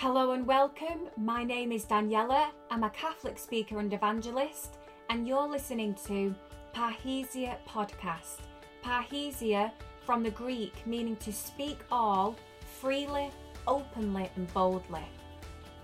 Hello 0.00 0.30
and 0.30 0.46
welcome. 0.46 1.08
My 1.16 1.42
name 1.42 1.72
is 1.72 1.84
Daniela. 1.84 2.50
I'm 2.70 2.84
a 2.84 2.90
Catholic 2.90 3.36
speaker 3.36 3.80
and 3.80 3.92
evangelist, 3.92 4.76
and 5.10 5.26
you're 5.26 5.48
listening 5.48 5.96
to 6.06 6.32
Parrhesia 6.72 7.56
Podcast. 7.68 8.38
Parrhesia 8.84 9.72
from 10.06 10.22
the 10.22 10.30
Greek 10.30 10.86
meaning 10.86 11.16
to 11.16 11.32
speak 11.32 11.80
all 11.90 12.36
freely, 12.80 13.32
openly, 13.66 14.30
and 14.36 14.46
boldly. 14.54 15.02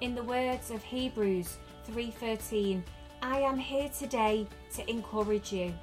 In 0.00 0.14
the 0.14 0.22
words 0.22 0.70
of 0.70 0.84
Hebrews 0.84 1.58
3:13, 1.88 2.84
I 3.20 3.40
am 3.40 3.58
here 3.58 3.88
today 3.88 4.46
to 4.74 4.88
encourage 4.88 5.52
you. 5.52 5.74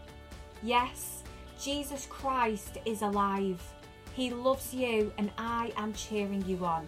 Yes, 0.63 1.23
Jesus 1.61 2.05
Christ 2.05 2.77
is 2.85 3.01
alive. 3.01 3.61
He 4.13 4.29
loves 4.29 4.73
you 4.73 5.11
and 5.17 5.31
I 5.37 5.73
am 5.75 5.91
cheering 5.91 6.45
you 6.47 6.63
on. 6.63 6.87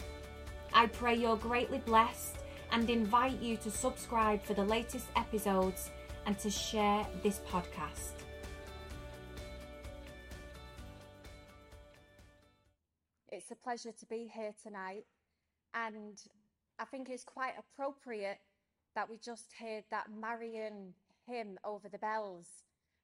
I 0.76 0.88
pray 0.88 1.16
you're 1.16 1.38
greatly 1.38 1.78
blessed 1.78 2.38
and 2.72 2.90
invite 2.90 3.40
you 3.40 3.58
to 3.58 3.70
subscribe 3.70 4.42
for 4.42 4.56
the 4.56 4.64
latest 4.64 5.06
episodes 5.16 5.92
and 6.26 6.38
to 6.40 6.50
share 6.50 7.06
this 7.22 7.42
podcast. 7.48 8.14
It's 13.32 13.52
a 13.52 13.56
pleasure 13.56 13.92
to 13.92 14.06
be 14.08 14.32
here 14.34 14.54
tonight, 14.64 15.06
and 15.76 16.20
I 16.80 16.86
think 16.86 17.10
it's 17.10 17.24
quite 17.24 17.54
appropriate 17.58 18.40
that 18.96 19.10
we 19.10 19.18
just 19.18 19.52
heard 19.60 19.84
that 19.92 20.08
Marian 20.12 20.94
hymn 21.28 21.58
over 21.64 21.88
the 21.88 21.98
bells 21.98 22.48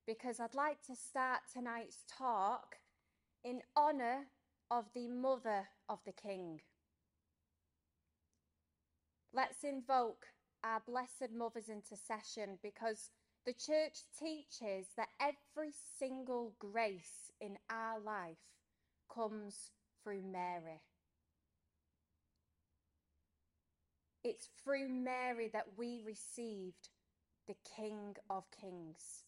because 0.07 0.39
I'd 0.39 0.55
like 0.55 0.81
to 0.87 0.95
start 0.95 1.41
tonight's 1.53 1.99
talk 2.07 2.77
in 3.43 3.61
honour 3.77 4.25
of 4.71 4.85
the 4.95 5.07
mother 5.07 5.67
of 5.87 5.99
the 6.05 6.11
King. 6.11 6.61
Let's 9.33 9.63
invoke 9.63 10.25
our 10.63 10.81
Blessed 10.87 11.31
Mother's 11.35 11.69
intercession 11.69 12.57
because 12.63 13.11
the 13.45 13.53
Church 13.53 13.99
teaches 14.19 14.87
that 14.97 15.09
every 15.21 15.71
single 15.99 16.53
grace 16.57 17.31
in 17.39 17.57
our 17.69 17.99
life 17.99 18.37
comes 19.13 19.69
through 20.03 20.23
Mary. 20.23 20.81
It's 24.23 24.49
through 24.63 24.89
Mary 24.89 25.49
that 25.53 25.67
we 25.77 26.01
received 26.05 26.89
the 27.47 27.55
King 27.75 28.15
of 28.29 28.43
Kings. 28.59 29.23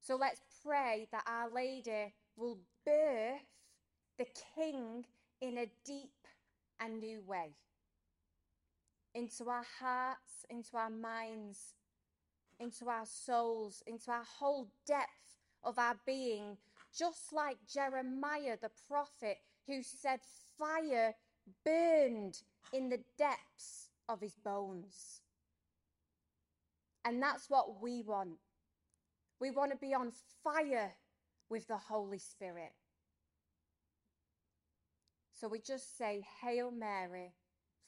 So 0.00 0.16
let's 0.16 0.40
pray 0.64 1.06
that 1.12 1.24
Our 1.26 1.50
Lady 1.50 2.14
will 2.36 2.58
birth 2.84 3.40
the 4.18 4.26
King 4.56 5.04
in 5.40 5.58
a 5.58 5.70
deep 5.84 6.10
and 6.80 6.98
new 6.98 7.22
way 7.26 7.54
into 9.14 9.48
our 9.48 9.64
hearts, 9.80 10.44
into 10.50 10.76
our 10.76 10.90
minds, 10.90 11.74
into 12.58 12.88
our 12.88 13.06
souls, 13.06 13.82
into 13.86 14.10
our 14.10 14.24
whole 14.38 14.68
depth 14.86 15.38
of 15.62 15.78
our 15.78 15.96
being, 16.06 16.56
just 16.96 17.32
like 17.32 17.56
Jeremiah 17.72 18.56
the 18.60 18.70
prophet 18.88 19.38
who 19.66 19.82
said 19.82 20.20
fire 20.58 21.14
burned 21.64 22.42
in 22.72 22.88
the 22.88 23.00
depths 23.18 23.88
of 24.08 24.20
his 24.20 24.34
bones. 24.44 25.20
And 27.04 27.22
that's 27.22 27.50
what 27.50 27.82
we 27.82 28.02
want. 28.02 28.38
We 29.40 29.50
want 29.50 29.72
to 29.72 29.76
be 29.76 29.94
on 29.94 30.12
fire 30.42 30.92
with 31.50 31.68
the 31.68 31.76
Holy 31.76 32.18
Spirit. 32.18 32.72
So 35.38 35.48
we 35.48 35.58
just 35.58 35.98
say, 35.98 36.24
Hail 36.40 36.70
Mary 36.70 37.32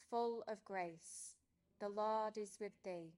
full 0.09 0.43
of 0.47 0.63
grace. 0.65 1.35
The 1.79 1.89
Lord 1.89 2.37
is 2.37 2.57
with 2.59 2.73
thee. 2.83 3.13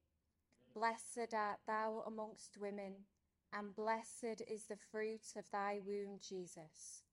Blessed 0.74 1.34
art 1.34 1.60
thou 1.66 2.04
amongst 2.06 2.58
women, 2.60 3.06
and 3.54 3.76
blessed 3.76 4.42
is 4.48 4.66
the 4.66 4.78
fruit 4.92 5.34
of 5.36 5.50
thy 5.52 5.80
womb, 5.86 6.20
Jesus. 6.22 7.04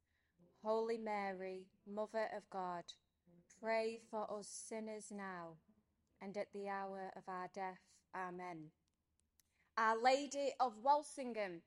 Holy 0.62 0.98
Mary, 0.98 1.66
Mother 1.86 2.28
of 2.36 2.48
God, 2.50 2.84
pray 3.60 4.00
for 4.10 4.26
us 4.38 4.48
sinners 4.48 5.06
now 5.10 5.56
and 6.20 6.36
at 6.36 6.52
the 6.52 6.68
hour 6.68 7.12
of 7.16 7.22
our 7.28 7.48
death. 7.54 7.80
Amen. 8.14 8.70
Our 9.78 10.00
Lady 10.00 10.52
of 10.58 10.72
Walsingham, 10.82 11.62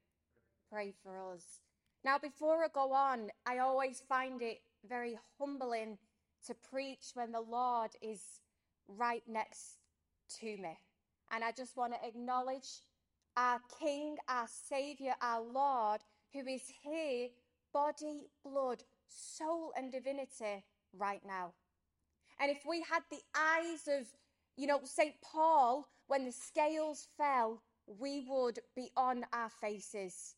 pray 0.72 0.94
for 1.04 1.18
us. 1.34 1.62
Now, 2.04 2.18
before 2.18 2.64
I 2.64 2.68
go 2.74 2.94
on, 2.94 3.30
I 3.46 3.60
always 3.60 4.02
find 4.08 4.42
it 4.42 4.62
very 4.88 5.18
humbling 5.40 5.98
to 6.48 6.56
preach 6.70 7.12
when 7.14 7.32
the 7.32 7.42
Lord 7.42 7.92
is 8.02 8.22
right 8.88 9.24
next 9.28 9.78
to 10.40 10.58
me. 10.58 10.78
And 11.32 11.44
I 11.44 11.52
just 11.52 11.78
want 11.78 11.94
to 11.94 12.08
acknowledge 12.08 12.82
our 13.38 13.60
King, 13.80 14.18
our 14.28 14.48
Saviour, 14.48 15.14
our 15.22 15.42
Lord, 15.42 16.02
who 16.34 16.40
is 16.48 16.64
here, 16.84 17.30
body, 17.74 18.28
blood, 18.44 18.84
soul, 19.08 19.72
and 19.78 19.92
divinity 19.92 20.64
right 20.98 21.22
now. 21.26 21.54
And 22.40 22.50
if 22.50 22.64
we 22.68 22.84
had 22.90 23.04
the 23.10 23.22
eyes 23.36 23.88
of, 23.88 24.08
you 24.56 24.68
know, 24.68 24.80
St. 24.84 25.14
Paul, 25.22 25.88
when 26.08 26.26
the 26.26 26.32
scales 26.32 27.08
fell, 27.18 27.62
we 27.86 28.26
would 28.30 28.60
be 28.76 28.90
on 28.96 29.26
our 29.34 29.50
faces. 29.50 30.36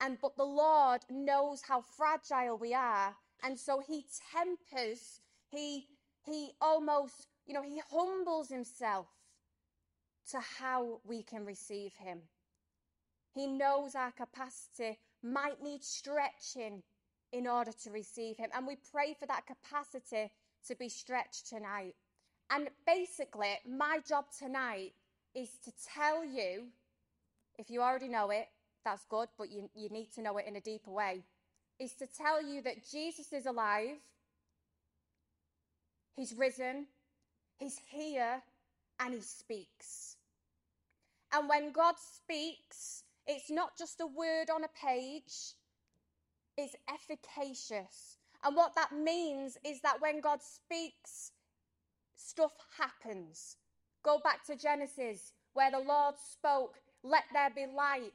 And 0.00 0.18
but 0.20 0.36
the 0.36 0.44
Lord 0.44 1.02
knows 1.10 1.62
how 1.62 1.80
fragile 1.80 2.58
we 2.58 2.74
are, 2.74 3.14
and 3.42 3.58
so 3.58 3.80
he 3.86 4.04
tempers 4.32 5.20
he, 5.52 5.86
he 6.24 6.50
almost, 6.60 7.28
you 7.46 7.54
know, 7.54 7.62
he 7.62 7.80
humbles 7.90 8.48
himself 8.48 9.06
to 10.30 10.38
how 10.58 11.00
we 11.04 11.22
can 11.22 11.44
receive 11.44 11.92
him. 11.98 12.20
He 13.34 13.46
knows 13.46 13.94
our 13.94 14.12
capacity 14.12 14.98
might 15.22 15.62
need 15.62 15.84
stretching 15.84 16.82
in 17.32 17.46
order 17.46 17.72
to 17.84 17.90
receive 17.90 18.36
him. 18.36 18.50
And 18.54 18.66
we 18.66 18.76
pray 18.92 19.16
for 19.18 19.26
that 19.26 19.46
capacity 19.46 20.30
to 20.68 20.74
be 20.76 20.88
stretched 20.88 21.48
tonight. 21.48 21.94
And 22.50 22.68
basically, 22.86 23.58
my 23.68 24.00
job 24.06 24.26
tonight 24.38 24.92
is 25.34 25.48
to 25.64 25.72
tell 25.94 26.24
you, 26.24 26.64
if 27.58 27.70
you 27.70 27.80
already 27.80 28.08
know 28.08 28.30
it, 28.30 28.48
that's 28.84 29.04
good, 29.06 29.28
but 29.38 29.50
you, 29.50 29.70
you 29.74 29.88
need 29.88 30.12
to 30.14 30.22
know 30.22 30.36
it 30.38 30.46
in 30.46 30.56
a 30.56 30.60
deeper 30.60 30.90
way, 30.90 31.22
is 31.78 31.92
to 31.94 32.06
tell 32.06 32.42
you 32.42 32.62
that 32.62 32.88
Jesus 32.90 33.32
is 33.32 33.46
alive 33.46 33.96
He's 36.16 36.34
risen, 36.34 36.86
He's 37.58 37.80
here, 37.88 38.42
and 39.00 39.14
He 39.14 39.20
speaks. 39.20 40.16
And 41.32 41.48
when 41.48 41.72
God 41.72 41.94
speaks, 41.98 43.04
it's 43.26 43.50
not 43.50 43.78
just 43.78 44.00
a 44.00 44.06
word 44.06 44.50
on 44.50 44.64
a 44.64 44.68
page, 44.68 45.54
it's 46.56 46.76
efficacious. 46.88 48.18
And 48.44 48.56
what 48.56 48.74
that 48.74 48.92
means 48.92 49.56
is 49.64 49.80
that 49.82 50.00
when 50.00 50.20
God 50.20 50.40
speaks, 50.42 51.32
stuff 52.16 52.52
happens. 52.78 53.56
Go 54.02 54.18
back 54.22 54.44
to 54.46 54.56
Genesis, 54.56 55.32
where 55.54 55.70
the 55.70 55.78
Lord 55.78 56.16
spoke, 56.18 56.78
Let 57.02 57.24
there 57.32 57.50
be 57.50 57.66
light, 57.66 58.12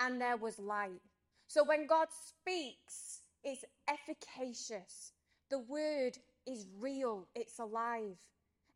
and 0.00 0.20
there 0.20 0.36
was 0.36 0.58
light. 0.58 1.00
So 1.48 1.64
when 1.64 1.86
God 1.86 2.08
speaks, 2.10 3.22
it's 3.44 3.64
efficacious. 3.88 5.12
The 5.50 5.58
word 5.58 6.18
is 6.46 6.66
real, 6.80 7.28
it's 7.34 7.58
alive. 7.58 8.16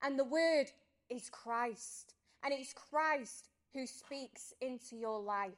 And 0.03 0.19
the 0.19 0.25
word 0.25 0.67
is 1.11 1.31
Christ. 1.31 2.15
And 2.43 2.53
it's 2.53 2.73
Christ 2.73 3.49
who 3.73 3.87
speaks 3.87 4.53
into 4.61 4.97
your 4.97 5.21
life, 5.21 5.53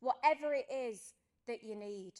whatever 0.00 0.52
it 0.52 0.66
is 0.72 1.14
that 1.46 1.62
you 1.62 1.76
need. 1.76 2.12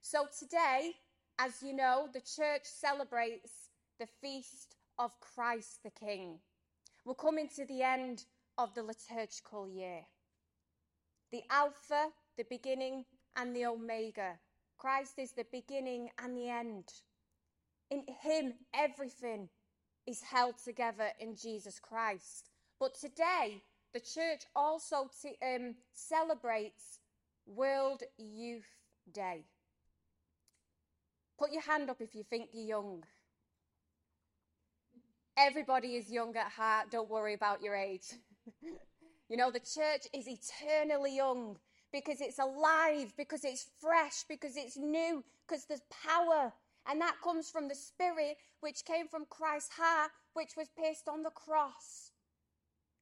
So 0.00 0.26
today, 0.38 0.92
as 1.38 1.62
you 1.62 1.74
know, 1.74 2.08
the 2.12 2.20
church 2.20 2.62
celebrates 2.64 3.70
the 3.98 4.06
feast 4.20 4.76
of 4.98 5.10
Christ 5.20 5.82
the 5.82 5.90
King. 5.90 6.38
We're 7.04 7.14
coming 7.14 7.48
to 7.56 7.64
the 7.66 7.82
end 7.82 8.24
of 8.56 8.74
the 8.74 8.82
liturgical 8.82 9.68
year. 9.68 10.00
The 11.32 11.42
Alpha, 11.50 12.10
the 12.36 12.44
beginning, 12.48 13.04
and 13.36 13.54
the 13.54 13.66
Omega. 13.66 14.38
Christ 14.78 15.18
is 15.18 15.32
the 15.32 15.46
beginning 15.50 16.10
and 16.22 16.36
the 16.36 16.48
end. 16.48 16.92
In 17.94 18.02
Him, 18.22 18.54
everything 18.74 19.48
is 20.04 20.20
held 20.20 20.56
together 20.58 21.10
in 21.20 21.36
Jesus 21.36 21.78
Christ. 21.78 22.50
But 22.80 22.98
today, 22.98 23.62
the 23.92 24.00
church 24.00 24.42
also 24.56 25.08
t- 25.22 25.36
um, 25.40 25.76
celebrates 25.92 26.98
World 27.46 28.02
Youth 28.18 28.66
Day. 29.12 29.44
Put 31.38 31.52
your 31.52 31.62
hand 31.62 31.88
up 31.88 32.00
if 32.00 32.16
you 32.16 32.24
think 32.24 32.48
you're 32.52 32.66
young. 32.66 33.04
Everybody 35.36 35.94
is 35.94 36.10
young 36.10 36.34
at 36.36 36.50
heart. 36.50 36.90
Don't 36.90 37.08
worry 37.08 37.34
about 37.34 37.62
your 37.62 37.76
age. 37.76 38.06
you 39.28 39.36
know, 39.36 39.52
the 39.52 39.60
church 39.60 40.08
is 40.12 40.26
eternally 40.26 41.14
young 41.14 41.58
because 41.92 42.20
it's 42.20 42.40
alive, 42.40 43.12
because 43.16 43.44
it's 43.44 43.66
fresh, 43.80 44.24
because 44.28 44.56
it's 44.56 44.76
new, 44.76 45.22
because 45.46 45.66
there's 45.66 45.82
power 46.04 46.52
And 46.88 47.00
that 47.00 47.16
comes 47.22 47.50
from 47.50 47.68
the 47.68 47.74
Spirit 47.74 48.36
which 48.60 48.84
came 48.84 49.08
from 49.08 49.26
Christ's 49.30 49.74
heart, 49.74 50.10
which 50.34 50.52
was 50.56 50.68
pierced 50.78 51.08
on 51.08 51.22
the 51.22 51.30
cross. 51.30 52.12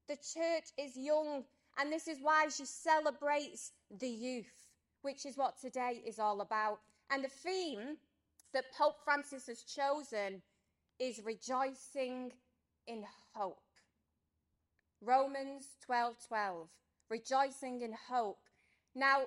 The 0.09 0.17
church 0.17 0.71
is 0.79 0.97
young, 0.97 1.45
and 1.79 1.93
this 1.93 2.07
is 2.09 2.19
why 2.21 2.49
she 2.49 2.65
celebrates 2.65 3.73
the 3.91 4.09
youth, 4.09 4.69
which 5.03 5.27
is 5.27 5.37
what 5.37 5.61
today 5.61 6.03
is 6.07 6.19
all 6.19 6.41
about. 6.41 6.81
And 7.11 7.25
the 7.25 7.29
theme 7.29 7.97
that 8.53 8.73
Pope 8.77 8.97
Francis 9.05 9.47
has 9.47 9.63
chosen 9.63 10.43
is 10.99 11.21
rejoicing 11.25 12.33
in 12.87 13.05
hope. 13.35 13.59
Romans 15.01 15.67
12 15.85 16.15
12, 16.29 16.69
rejoicing 17.11 17.83
in 17.83 17.95
hope. 18.09 18.39
Now, 18.95 19.23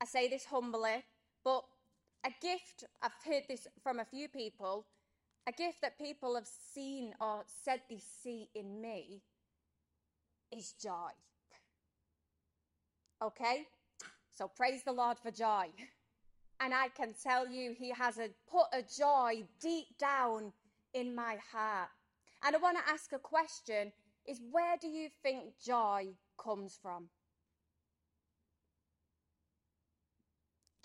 I 0.00 0.04
say 0.04 0.28
this 0.28 0.46
humbly, 0.46 1.04
but 1.44 1.64
a 2.24 2.30
gift, 2.40 2.84
I've 3.02 3.12
heard 3.24 3.44
this 3.48 3.66
from 3.82 3.98
a 3.98 4.04
few 4.04 4.28
people, 4.28 4.86
a 5.46 5.52
gift 5.52 5.78
that 5.82 5.98
people 5.98 6.34
have 6.34 6.46
seen 6.46 7.14
or 7.20 7.42
said 7.64 7.80
they 7.88 7.98
see 8.22 8.48
in 8.54 8.80
me 8.80 9.22
is 10.56 10.74
joy. 10.80 11.10
Okay? 13.22 13.66
So 14.30 14.48
praise 14.48 14.82
the 14.84 14.92
Lord 14.92 15.18
for 15.18 15.30
joy. 15.30 15.66
And 16.60 16.72
I 16.72 16.88
can 16.88 17.14
tell 17.20 17.48
you, 17.48 17.74
He 17.76 17.90
has 17.90 18.18
a, 18.18 18.30
put 18.48 18.66
a 18.72 18.82
joy 18.82 19.44
deep 19.60 19.98
down 19.98 20.52
in 20.94 21.14
my 21.14 21.38
heart. 21.52 21.88
And 22.44 22.54
I 22.54 22.58
want 22.58 22.78
to 22.78 22.92
ask 22.92 23.12
a 23.12 23.18
question 23.18 23.92
is 24.26 24.40
where 24.50 24.76
do 24.80 24.86
you 24.86 25.08
think 25.22 25.58
joy 25.64 26.08
comes 26.38 26.78
from? 26.80 27.08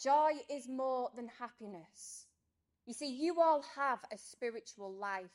Joy 0.01 0.33
is 0.49 0.67
more 0.67 1.09
than 1.15 1.29
happiness. 1.39 2.27
You 2.85 2.93
see, 2.93 3.07
you 3.07 3.41
all 3.41 3.63
have 3.75 3.99
a 4.11 4.17
spiritual 4.17 4.91
life. 4.91 5.25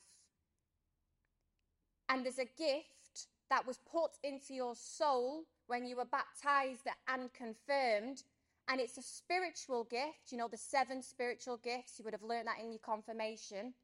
And 2.08 2.24
there's 2.24 2.38
a 2.38 2.44
gift 2.44 3.26
that 3.50 3.66
was 3.66 3.78
put 3.90 4.12
into 4.22 4.54
your 4.54 4.74
soul 4.74 5.44
when 5.66 5.84
you 5.84 5.96
were 5.96 6.04
baptized 6.04 6.86
and 7.08 7.32
confirmed. 7.32 8.22
And 8.68 8.80
it's 8.80 8.96
a 8.96 9.02
spiritual 9.02 9.84
gift, 9.84 10.30
you 10.30 10.38
know, 10.38 10.48
the 10.48 10.56
seven 10.56 11.02
spiritual 11.02 11.58
gifts. 11.58 11.98
You 11.98 12.04
would 12.04 12.14
have 12.14 12.22
learned 12.22 12.46
that 12.46 12.60
in 12.62 12.70
your 12.70 12.78
confirmation. 12.78 13.74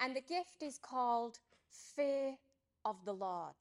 And 0.00 0.14
the 0.14 0.20
gift 0.20 0.62
is 0.62 0.78
called 0.78 1.38
fear 1.94 2.34
of 2.84 2.96
the 3.04 3.12
Lord. 3.12 3.54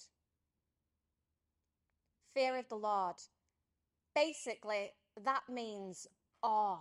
Fear 2.33 2.57
of 2.57 2.67
the 2.69 2.75
Lord. 2.75 3.15
Basically, 4.15 4.91
that 5.23 5.43
means 5.49 6.07
awe. 6.43 6.79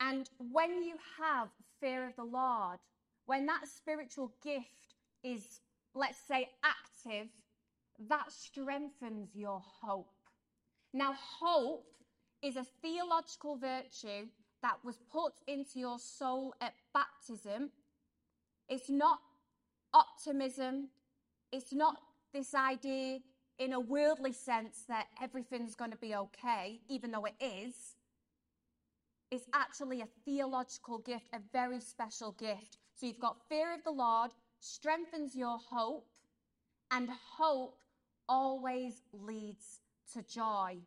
And 0.00 0.28
when 0.38 0.82
you 0.82 0.94
have 1.20 1.48
fear 1.80 2.06
of 2.06 2.16
the 2.16 2.24
Lord, 2.24 2.78
when 3.26 3.46
that 3.46 3.68
spiritual 3.68 4.32
gift 4.42 4.94
is, 5.22 5.60
let's 5.94 6.18
say, 6.26 6.48
active, 6.64 7.28
that 8.08 8.30
strengthens 8.32 9.34
your 9.34 9.60
hope. 9.82 10.08
Now, 10.94 11.14
hope 11.40 11.86
is 12.42 12.56
a 12.56 12.64
theological 12.80 13.56
virtue 13.56 14.28
that 14.62 14.78
was 14.84 14.96
put 15.12 15.34
into 15.46 15.78
your 15.78 15.98
soul 15.98 16.54
at 16.60 16.74
baptism. 16.94 17.70
It's 18.68 18.88
not 18.88 19.18
optimism, 19.92 20.88
it's 21.52 21.72
not 21.72 21.96
this 22.32 22.54
idea 22.54 23.18
in 23.58 23.72
a 23.72 23.80
worldly 23.80 24.32
sense 24.32 24.84
that 24.88 25.06
everything's 25.20 25.74
going 25.74 25.90
to 25.90 25.96
be 25.96 26.14
okay, 26.14 26.80
even 26.88 27.10
though 27.10 27.24
it 27.24 27.34
is 27.40 27.96
is 29.30 29.42
actually 29.52 30.00
a 30.00 30.08
theological 30.24 30.98
gift, 30.98 31.28
a 31.32 31.40
very 31.52 31.80
special 31.80 32.32
gift. 32.32 32.78
So 32.94 33.06
you've 33.06 33.20
got 33.20 33.48
fear 33.48 33.74
of 33.74 33.84
the 33.84 33.90
Lord, 33.90 34.30
strengthens 34.60 35.36
your 35.36 35.58
hope, 35.58 36.06
and 36.90 37.08
hope 37.10 37.78
always 38.28 39.02
leads 39.12 39.80
to 40.14 40.22
joy, 40.22 40.78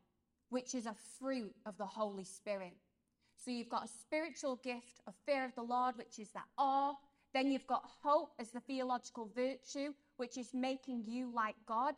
which 0.50 0.74
is 0.76 0.86
a 0.86 0.96
fruit 1.20 1.54
of 1.66 1.78
the 1.78 1.86
Holy 1.86 2.24
Spirit. 2.24 2.74
So 3.36 3.52
you've 3.52 3.70
got 3.70 3.86
a 3.86 3.88
spiritual 4.02 4.58
gift 4.58 5.02
of 5.08 5.14
fear 5.26 5.46
of 5.46 5.56
the 5.56 5.64
Lord, 5.64 5.98
which 5.98 6.20
is 6.20 6.30
that 6.30 6.46
awe. 6.58 6.96
Then 7.34 7.52
you've 7.52 7.68
got 7.68 7.90
hope 8.04 8.34
as 8.40 8.52
the 8.52 8.60
theological 8.60 9.30
virtue, 9.36 9.94
which 10.18 10.38
is 10.38 10.54
making 10.54 11.04
you 11.08 11.32
like 11.34 11.56
God. 11.66 11.96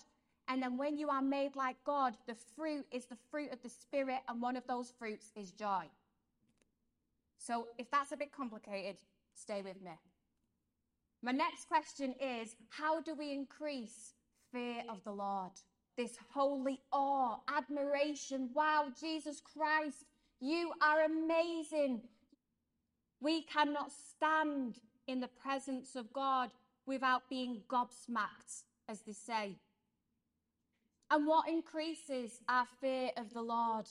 And 0.48 0.62
then 0.62 0.78
when 0.78 0.98
you 0.98 1.10
are 1.10 1.22
made 1.22 1.56
like 1.56 1.78
God, 1.86 2.16
the 2.28 2.36
fruit 2.56 2.86
is 2.92 3.06
the 3.06 3.18
fruit 3.32 3.52
of 3.52 3.62
the 3.62 3.70
Spirit, 3.70 4.20
and 4.28 4.42
one 4.42 4.58
of 4.58 4.68
those 4.68 4.94
fruits 4.98 5.32
is 5.36 5.52
joy. 5.52 5.86
So 7.46 7.68
if 7.78 7.92
that's 7.92 8.14
a 8.14 8.18
bit 8.18 8.32
complicated, 8.32 8.96
stay 9.34 9.62
with 9.62 9.82
me. 9.82 9.92
My 11.22 11.34
next 11.34 11.68
question 11.68 12.16
is 12.22 12.56
how 12.70 13.02
do 13.02 13.16
we 13.16 13.34
increase 13.34 14.14
fear 14.52 14.84
of 14.90 15.04
the 15.04 15.12
Lord? 15.12 15.52
This 15.98 16.18
holy 16.34 16.80
awe, 16.94 17.38
admiration. 17.54 18.50
Wow, 18.54 18.88
Jesus 18.98 19.42
Christ, 19.42 20.06
you 20.40 20.72
are 20.82 21.04
amazing. 21.04 22.02
We 23.20 23.44
cannot 23.44 23.92
stand 23.92 24.80
in 25.08 25.20
the 25.20 25.28
presence 25.28 25.96
of 25.96 26.14
God 26.14 26.50
without 26.86 27.30
being 27.30 27.62
gobsmacked, 27.70 28.64
as 28.88 29.02
they 29.02 29.14
say. 29.14 29.58
And 31.12 31.28
what 31.28 31.50
increases 31.50 32.40
our 32.48 32.66
fear 32.80 33.12
of 33.18 33.34
the 33.34 33.42
Lord? 33.42 33.88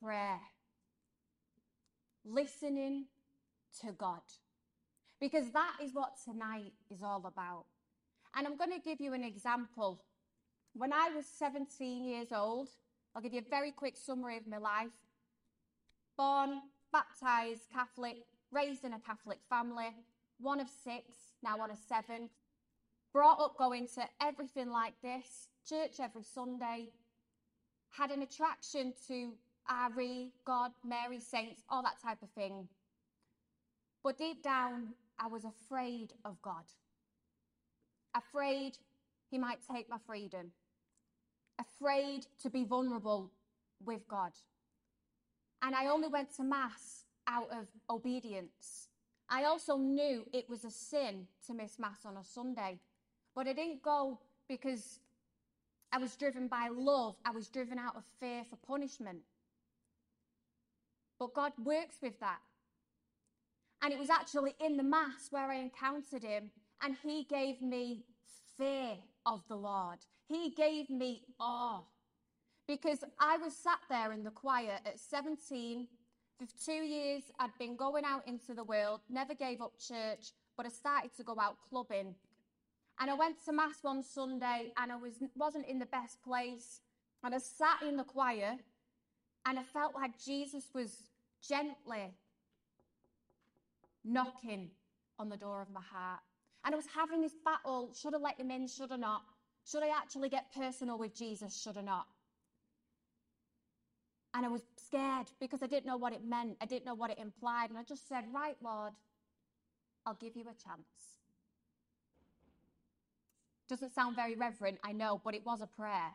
Prayer 0.00 0.40
listening 2.24 3.06
to 3.80 3.92
God. 3.92 4.22
Because 5.20 5.50
that 5.52 5.76
is 5.82 5.94
what 5.94 6.14
tonight 6.24 6.72
is 6.90 7.02
all 7.02 7.24
about. 7.26 7.64
And 8.34 8.46
I'm 8.46 8.56
going 8.56 8.72
to 8.72 8.80
give 8.80 9.00
you 9.00 9.12
an 9.12 9.24
example. 9.24 10.02
When 10.74 10.92
I 10.92 11.10
was 11.14 11.24
17 11.38 12.04
years 12.04 12.28
old, 12.32 12.68
I'll 13.14 13.22
give 13.22 13.32
you 13.32 13.40
a 13.40 13.50
very 13.50 13.70
quick 13.70 13.96
summary 13.96 14.36
of 14.36 14.46
my 14.46 14.58
life. 14.58 14.90
Born, 16.16 16.60
baptized 16.92 17.62
Catholic, 17.72 18.24
raised 18.50 18.84
in 18.84 18.92
a 18.92 19.00
Catholic 19.00 19.38
family, 19.48 19.90
one 20.40 20.60
of 20.60 20.68
six, 20.68 21.04
now 21.42 21.58
one 21.58 21.70
of 21.70 21.78
seven. 21.88 22.28
Brought 23.12 23.40
up 23.40 23.56
going 23.56 23.86
to 23.94 24.04
everything 24.20 24.70
like 24.70 24.94
this, 25.02 25.48
church 25.68 26.00
every 26.00 26.24
Sunday. 26.24 26.88
Had 27.90 28.10
an 28.10 28.22
attraction 28.22 28.92
to 29.06 29.32
Ari, 29.68 30.32
God, 30.44 30.72
Mary, 30.84 31.20
saints, 31.20 31.62
all 31.68 31.82
that 31.82 32.00
type 32.02 32.22
of 32.22 32.30
thing. 32.30 32.68
But 34.02 34.18
deep 34.18 34.42
down, 34.42 34.88
I 35.18 35.28
was 35.28 35.44
afraid 35.44 36.12
of 36.24 36.40
God. 36.42 36.64
Afraid 38.14 38.78
he 39.30 39.38
might 39.38 39.58
take 39.70 39.88
my 39.88 39.96
freedom. 40.06 40.52
Afraid 41.58 42.26
to 42.42 42.50
be 42.50 42.64
vulnerable 42.64 43.30
with 43.84 44.06
God. 44.08 44.32
And 45.62 45.74
I 45.74 45.86
only 45.86 46.08
went 46.08 46.34
to 46.36 46.42
Mass 46.42 47.04
out 47.26 47.48
of 47.50 47.68
obedience. 47.88 48.88
I 49.30 49.44
also 49.44 49.76
knew 49.76 50.24
it 50.32 50.48
was 50.48 50.64
a 50.64 50.70
sin 50.70 51.26
to 51.46 51.54
miss 51.54 51.78
Mass 51.78 52.04
on 52.04 52.16
a 52.16 52.24
Sunday. 52.24 52.78
But 53.34 53.48
I 53.48 53.54
didn't 53.54 53.82
go 53.82 54.18
because 54.48 55.00
I 55.90 55.98
was 55.98 56.16
driven 56.16 56.48
by 56.48 56.68
love, 56.72 57.16
I 57.24 57.30
was 57.30 57.48
driven 57.48 57.78
out 57.78 57.96
of 57.96 58.04
fear 58.20 58.44
for 58.48 58.56
punishment. 58.56 59.20
But 61.18 61.34
God 61.34 61.52
works 61.62 61.96
with 62.02 62.18
that. 62.20 62.40
And 63.82 63.92
it 63.92 63.98
was 63.98 64.10
actually 64.10 64.54
in 64.64 64.76
the 64.76 64.82
Mass 64.82 65.28
where 65.30 65.50
I 65.50 65.56
encountered 65.56 66.22
Him, 66.22 66.50
and 66.82 66.96
He 67.02 67.24
gave 67.24 67.60
me 67.60 68.04
fear 68.56 68.96
of 69.26 69.42
the 69.48 69.56
Lord. 69.56 69.98
He 70.28 70.50
gave 70.50 70.90
me 70.90 71.22
awe. 71.38 71.82
Because 72.66 73.04
I 73.20 73.36
was 73.36 73.54
sat 73.54 73.80
there 73.90 74.12
in 74.12 74.24
the 74.24 74.30
choir 74.30 74.78
at 74.86 74.98
17. 74.98 75.86
For 76.38 76.46
two 76.64 76.72
years, 76.72 77.22
I'd 77.38 77.56
been 77.58 77.76
going 77.76 78.04
out 78.04 78.26
into 78.26 78.54
the 78.54 78.64
world, 78.64 79.00
never 79.08 79.34
gave 79.34 79.60
up 79.60 79.78
church, 79.78 80.32
but 80.56 80.66
I 80.66 80.70
started 80.70 81.14
to 81.16 81.22
go 81.22 81.36
out 81.38 81.58
clubbing. 81.68 82.14
And 83.00 83.10
I 83.10 83.14
went 83.14 83.44
to 83.44 83.52
Mass 83.52 83.78
one 83.82 84.02
Sunday 84.02 84.72
and 84.76 84.90
I 84.90 84.96
was, 84.96 85.14
wasn't 85.36 85.66
in 85.66 85.78
the 85.78 85.86
best 85.86 86.22
place. 86.22 86.80
And 87.22 87.34
I 87.34 87.38
sat 87.38 87.82
in 87.86 87.96
the 87.96 88.04
choir 88.04 88.56
and 89.46 89.58
I 89.58 89.62
felt 89.62 89.94
like 89.94 90.12
Jesus 90.22 90.64
was 90.74 90.90
gently 91.46 92.14
knocking 94.04 94.70
on 95.18 95.28
the 95.28 95.36
door 95.36 95.60
of 95.62 95.70
my 95.70 95.80
heart. 95.80 96.20
And 96.64 96.74
I 96.74 96.76
was 96.76 96.86
having 96.94 97.20
this 97.20 97.34
battle 97.44 97.92
should 97.94 98.14
I 98.14 98.18
let 98.18 98.40
him 98.40 98.50
in, 98.50 98.66
should 98.66 98.90
I 98.90 98.96
not? 98.96 99.22
Should 99.66 99.82
I 99.82 99.88
actually 99.88 100.28
get 100.28 100.52
personal 100.54 100.98
with 100.98 101.14
Jesus, 101.14 101.60
should 101.60 101.76
I 101.76 101.82
not? 101.82 102.06
And 104.34 104.44
I 104.44 104.48
was 104.48 104.62
scared 104.76 105.28
because 105.40 105.62
I 105.62 105.66
didn't 105.66 105.86
know 105.86 105.96
what 105.96 106.12
it 106.12 106.24
meant. 106.24 106.56
I 106.60 106.66
didn't 106.66 106.86
know 106.86 106.94
what 106.94 107.10
it 107.10 107.18
implied. 107.18 107.70
And 107.70 107.78
I 107.78 107.84
just 107.84 108.08
said, 108.08 108.24
Right, 108.34 108.56
Lord, 108.62 108.92
I'll 110.04 110.14
give 110.14 110.36
you 110.36 110.42
a 110.42 110.46
chance. 110.46 110.88
Doesn't 113.68 113.94
sound 113.94 114.16
very 114.16 114.34
reverent, 114.34 114.78
I 114.84 114.92
know, 114.92 115.20
but 115.24 115.34
it 115.34 115.46
was 115.46 115.60
a 115.62 115.66
prayer. 115.66 116.12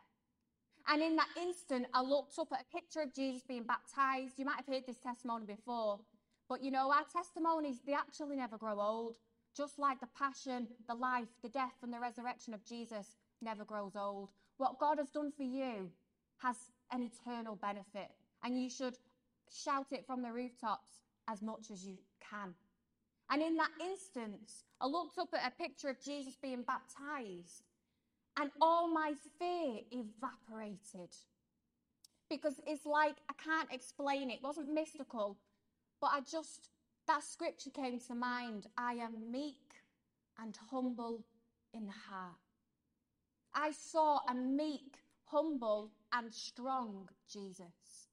And 0.87 1.01
in 1.01 1.15
that 1.17 1.29
instant, 1.39 1.87
I 1.93 2.01
looked 2.01 2.39
up 2.39 2.51
at 2.51 2.61
a 2.61 2.75
picture 2.75 3.01
of 3.01 3.13
Jesus 3.13 3.43
being 3.47 3.63
baptized. 3.63 4.39
You 4.39 4.45
might 4.45 4.57
have 4.57 4.67
heard 4.67 4.85
this 4.87 4.97
testimony 4.97 5.45
before, 5.45 5.99
But 6.49 6.63
you 6.63 6.71
know, 6.71 6.91
our 6.91 7.05
testimonies, 7.15 7.77
they 7.85 7.93
actually 7.93 8.35
never 8.35 8.57
grow 8.57 8.79
old. 8.81 9.17
Just 9.55 9.77
like 9.79 9.99
the 9.99 10.07
passion, 10.17 10.67
the 10.87 10.95
life, 10.95 11.27
the 11.43 11.49
death, 11.49 11.75
and 11.83 11.93
the 11.93 11.99
resurrection 11.99 12.53
of 12.53 12.65
Jesus 12.65 13.17
never 13.41 13.63
grows 13.65 13.95
old. 13.95 14.29
What 14.57 14.79
God 14.79 14.97
has 14.97 15.09
done 15.09 15.31
for 15.31 15.43
you 15.43 15.91
has 16.39 16.55
an 16.91 17.03
eternal 17.03 17.55
benefit, 17.55 18.09
and 18.43 18.61
you 18.61 18.69
should 18.69 18.97
shout 19.51 19.87
it 19.91 20.05
from 20.05 20.21
the 20.21 20.31
rooftops 20.31 21.01
as 21.27 21.41
much 21.41 21.71
as 21.71 21.85
you 21.85 21.97
can. 22.19 22.53
And 23.29 23.41
in 23.41 23.57
that 23.57 23.71
instance, 23.81 24.63
I 24.81 24.87
looked 24.87 25.17
up 25.19 25.29
at 25.33 25.51
a 25.51 25.61
picture 25.61 25.89
of 25.89 26.01
Jesus 26.01 26.35
being 26.41 26.63
baptized, 26.63 27.63
and 28.39 28.51
all 28.61 28.87
my 28.87 29.13
fear 29.37 29.81
evaporated. 29.91 31.15
Because 32.29 32.59
it's 32.65 32.85
like 32.85 33.15
I 33.29 33.33
can't 33.43 33.71
explain 33.71 34.29
it. 34.29 34.35
It 34.35 34.43
wasn't 34.43 34.73
mystical, 34.73 35.37
but 35.99 36.11
I 36.13 36.19
just, 36.21 36.69
that 37.07 37.23
scripture 37.23 37.71
came 37.71 37.99
to 38.07 38.15
mind. 38.15 38.67
I 38.77 38.93
am 38.93 39.31
meek 39.31 39.73
and 40.41 40.57
humble 40.69 41.23
in 41.73 41.87
heart. 41.87 42.35
I 43.53 43.71
saw 43.71 44.19
a 44.29 44.33
meek, 44.33 44.95
humble, 45.25 45.89
and 46.13 46.31
strong 46.31 47.09
Jesus. 47.31 48.07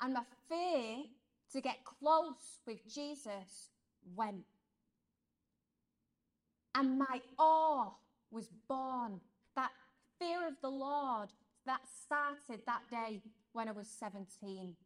And 0.00 0.14
my 0.14 0.22
fear 0.48 1.04
to 1.52 1.60
get 1.60 1.84
close 1.84 2.58
with 2.66 2.78
Jesus 2.92 3.68
went. 4.16 4.44
And 6.74 6.98
my 6.98 7.20
awe 7.38 7.90
was 8.30 8.48
born. 8.68 9.20
That 9.56 9.70
fear 10.18 10.46
of 10.46 10.54
the 10.62 10.70
Lord 10.70 11.30
that 11.66 11.80
started 12.04 12.64
that 12.66 12.82
day 12.90 13.20
when 13.52 13.68
I 13.68 13.72
was 13.72 13.88
17. 13.88 14.76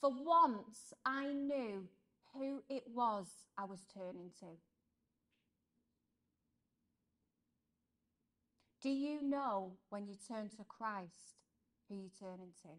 For 0.00 0.10
once, 0.10 0.92
I 1.04 1.32
knew 1.32 1.88
who 2.34 2.62
it 2.68 2.84
was 2.94 3.26
I 3.56 3.64
was 3.64 3.80
turning 3.92 4.30
to. 4.40 4.46
Do 8.82 8.90
you 8.90 9.22
know 9.22 9.72
when 9.88 10.06
you 10.06 10.14
turn 10.28 10.48
to 10.50 10.64
Christ 10.64 11.40
who 11.88 11.96
you 11.96 12.10
turn 12.20 12.38
into? 12.40 12.76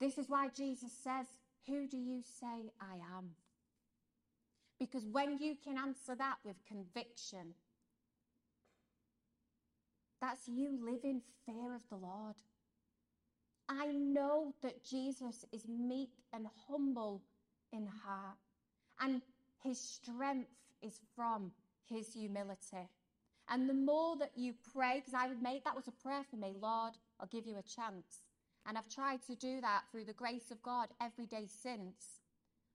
This 0.00 0.18
is 0.18 0.28
why 0.28 0.48
Jesus 0.48 0.90
says, 0.92 1.26
Who 1.66 1.86
do 1.86 1.96
you 1.96 2.22
say 2.22 2.72
I 2.80 2.94
am? 3.16 3.30
Because 4.82 5.06
when 5.06 5.38
you 5.38 5.54
can 5.62 5.78
answer 5.78 6.16
that 6.16 6.38
with 6.44 6.56
conviction, 6.66 7.54
that's 10.20 10.48
you 10.48 10.76
living 10.84 11.22
fear 11.46 11.72
of 11.72 11.88
the 11.88 11.94
Lord. 11.94 12.34
I 13.68 13.86
know 13.86 14.54
that 14.60 14.84
Jesus 14.84 15.44
is 15.52 15.68
meek 15.68 16.10
and 16.32 16.48
humble 16.68 17.22
in 17.72 17.86
heart, 17.86 18.36
and 19.00 19.22
his 19.62 19.78
strength 19.78 20.50
is 20.82 20.98
from 21.14 21.52
his 21.88 22.12
humility. 22.12 22.88
And 23.48 23.68
the 23.68 23.74
more 23.74 24.16
that 24.16 24.32
you 24.34 24.52
pray, 24.74 24.96
because 24.96 25.14
I 25.14 25.28
would 25.28 25.42
make 25.42 25.62
that 25.62 25.76
was 25.76 25.86
a 25.86 25.92
prayer 25.92 26.24
for 26.28 26.36
me, 26.36 26.54
Lord, 26.60 26.94
I'll 27.20 27.28
give 27.28 27.46
you 27.46 27.56
a 27.56 27.62
chance. 27.62 28.24
And 28.66 28.76
I've 28.76 28.88
tried 28.88 29.22
to 29.28 29.36
do 29.36 29.60
that 29.60 29.82
through 29.92 30.06
the 30.06 30.12
grace 30.12 30.50
of 30.50 30.60
God 30.60 30.88
every 31.00 31.26
day 31.26 31.46
since. 31.46 32.21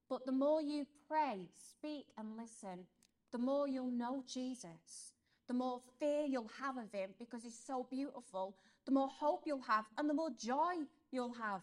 But 0.10 0.26
the 0.26 0.32
more 0.32 0.62
you 0.62 0.86
pray, 1.08 1.50
speak, 1.72 2.08
and 2.18 2.38
listen, 2.38 2.86
the 3.32 3.38
more 3.38 3.68
you'll 3.68 3.92
know 3.92 4.24
Jesus, 4.26 5.14
the 5.48 5.54
more 5.54 5.82
fear 6.00 6.24
you'll 6.24 6.52
have 6.62 6.78
of 6.78 6.92
him 6.92 7.12
because 7.20 7.44
he's 7.44 7.60
so 7.66 7.86
beautiful, 7.90 8.56
the 8.86 8.92
more 8.92 9.10
hope 9.10 9.44
you'll 9.46 9.62
have, 9.62 9.86
and 9.98 10.10
the 10.10 10.14
more 10.14 10.30
joy 10.30 10.74
you'll 11.12 11.34
have. 11.34 11.62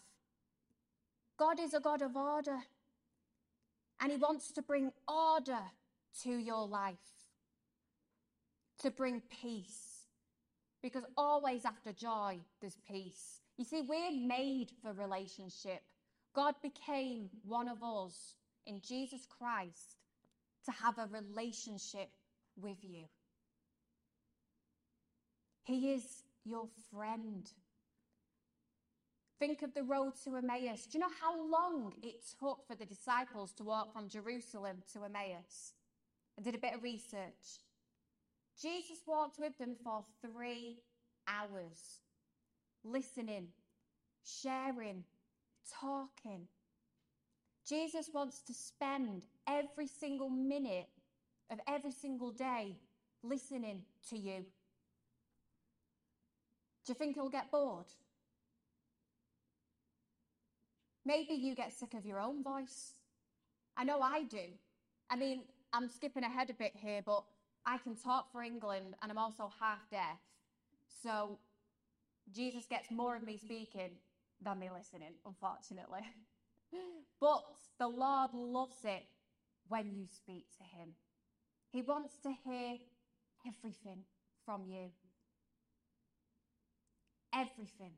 God 1.39 1.59
is 1.59 1.75
a 1.75 1.81
God 1.81 2.03
of 2.03 2.17
order, 2.17 2.59
and 4.01 4.13
he 4.13 4.19
wants 4.19 4.53
to 4.53 4.63
bring 4.63 4.93
order 5.09 5.61
to 6.23 6.31
your 6.31 6.67
life, 6.67 6.95
to 8.81 8.91
bring 8.91 9.23
peace. 9.43 10.07
Because 10.83 11.05
always 11.17 11.65
after 11.65 11.93
joy, 11.93 12.39
there's 12.61 12.77
peace. 12.87 13.41
You 13.57 13.65
see, 13.65 13.81
we're 13.81 14.13
made 14.13 14.71
for 14.83 14.93
relationship. 14.93 15.81
God 16.35 16.55
became 16.63 17.31
one 17.45 17.69
of 17.69 17.83
us 17.83 18.35
in 18.67 18.81
Jesus 18.81 19.27
Christ 19.39 19.97
to 20.65 20.73
have 20.73 20.99
a 20.99 21.07
relationship 21.07 22.11
with 22.57 22.79
you. 22.83 23.05
He 25.65 25.93
is 25.93 26.03
your 26.45 26.67
friend. 26.93 27.49
Think 29.39 29.63
of 29.63 29.75
the 29.75 29.83
road 29.83 30.13
to 30.25 30.37
Emmaus. 30.37 30.87
Do 30.87 30.99
you 30.99 31.01
know 31.01 31.15
how 31.21 31.37
long 31.49 31.93
it 32.03 32.25
took 32.39 32.67
for 32.67 32.75
the 32.75 32.85
disciples 32.85 33.53
to 33.55 33.65
walk 33.65 33.93
from 33.93 34.09
Jerusalem 34.09 34.79
to 34.93 35.05
Emmaus? 35.05 35.75
I 36.39 36.43
did 36.43 36.55
a 36.55 36.59
bit 36.59 36.75
of 36.75 36.83
research. 36.83 37.61
Jesus 38.61 38.99
walked 39.07 39.39
with 39.39 39.57
them 39.59 39.77
for 39.83 40.05
three 40.23 40.79
hours 41.27 42.01
listening, 42.85 43.49
sharing, 44.25 45.05
talking. 45.81 46.49
Jesus 47.69 48.11
wants 48.13 48.41
to 48.43 48.53
spend 48.53 49.25
every 49.49 49.87
single 49.87 50.29
minute 50.29 50.89
of 51.51 51.59
every 51.67 51.93
single 51.93 52.31
day 52.31 52.77
listening 53.23 53.83
to 54.11 54.19
you. 54.19 54.45
Do 56.85 56.91
you 56.91 56.95
think 56.95 57.15
he'll 57.15 57.31
get 57.31 57.51
bored? 57.51 57.87
Maybe 61.07 61.35
you 61.35 61.55
get 61.55 61.73
sick 61.73 61.95
of 61.95 62.05
your 62.05 62.21
own 62.21 62.43
voice. 62.43 62.93
I 63.77 63.85
know 63.85 64.01
I 64.01 64.25
do. 64.25 64.47
I 65.11 65.17
mean, 65.17 65.43
I'm 65.73 65.89
skipping 65.89 66.25
ahead 66.25 66.51
a 66.51 66.55
bit 66.55 66.73
here, 66.75 67.03
but 67.05 67.25
I 67.67 67.79
can 67.79 67.97
talk 67.97 68.31
for 68.31 68.43
England 68.43 68.95
and 69.03 69.11
I'm 69.11 69.19
also 69.19 69.51
half 69.61 69.89
deaf. 69.91 70.19
So 71.03 71.39
Jesus 72.35 72.67
gets 72.67 72.91
more 72.91 73.17
of 73.17 73.23
me 73.23 73.39
speaking 73.39 73.91
than 74.43 74.59
me 74.59 74.71
listening, 74.71 75.15
unfortunately. 75.27 76.01
but 77.21 77.45
the 77.79 77.89
Lord 77.89 78.31
loves 78.35 78.85
it 78.85 79.05
when 79.69 79.91
you 79.93 80.07
speak 80.07 80.47
to 80.59 80.65
Him. 80.79 80.91
He 81.71 81.83
wants 81.83 82.19
to 82.23 82.33
hear 82.45 82.77
everything 83.47 84.05
from 84.45 84.63
you. 84.67 84.91
Everything. 87.35 87.93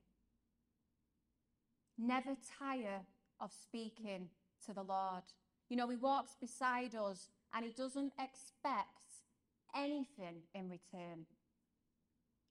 Never 1.99 2.37
tire 2.59 3.02
of 3.40 3.52
speaking 3.52 4.28
to 4.66 4.73
the 4.73 4.83
Lord. 4.83 5.25
You 5.69 5.76
know, 5.76 5.88
He 5.88 5.97
walks 5.97 6.37
beside 6.40 6.95
us 6.95 7.28
and 7.55 7.64
He 7.64 7.73
doesn't 7.73 8.12
expect 8.19 8.88
anything 9.75 10.43
in 10.55 10.71
return. 10.71 11.26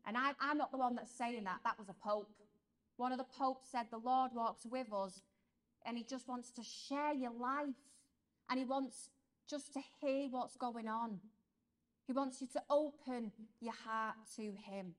And 0.06 0.18
I, 0.18 0.32
I'm 0.40 0.58
not 0.58 0.72
the 0.72 0.78
one 0.78 0.96
that's 0.96 1.12
saying 1.12 1.44
that. 1.46 1.62
That 1.64 1.80
was 1.80 1.90
a 1.90 1.96
pope. 2.08 2.30
One 2.98 3.12
of 3.12 3.18
the 3.18 3.26
popes 3.26 3.68
said, 3.72 3.88
The 3.92 3.98
Lord 3.98 4.32
walks 4.34 4.66
with 4.66 4.92
us 4.94 5.22
and 5.86 5.98
he 5.98 6.04
just 6.04 6.28
wants 6.28 6.52
to 6.52 6.64
share 6.64 7.14
your 7.14 7.34
life 7.34 7.76
and 8.50 8.60
he 8.60 8.66
wants 8.66 9.10
just 9.50 9.74
to 9.74 9.80
hear 10.02 10.28
what's 10.30 10.56
going 10.56 10.88
on. 10.88 11.20
He 12.08 12.14
wants 12.14 12.42
you 12.42 12.48
to 12.54 12.64
open 12.70 13.32
your 13.60 13.74
heart 13.74 14.16
to 14.36 14.42
him. 14.42 14.94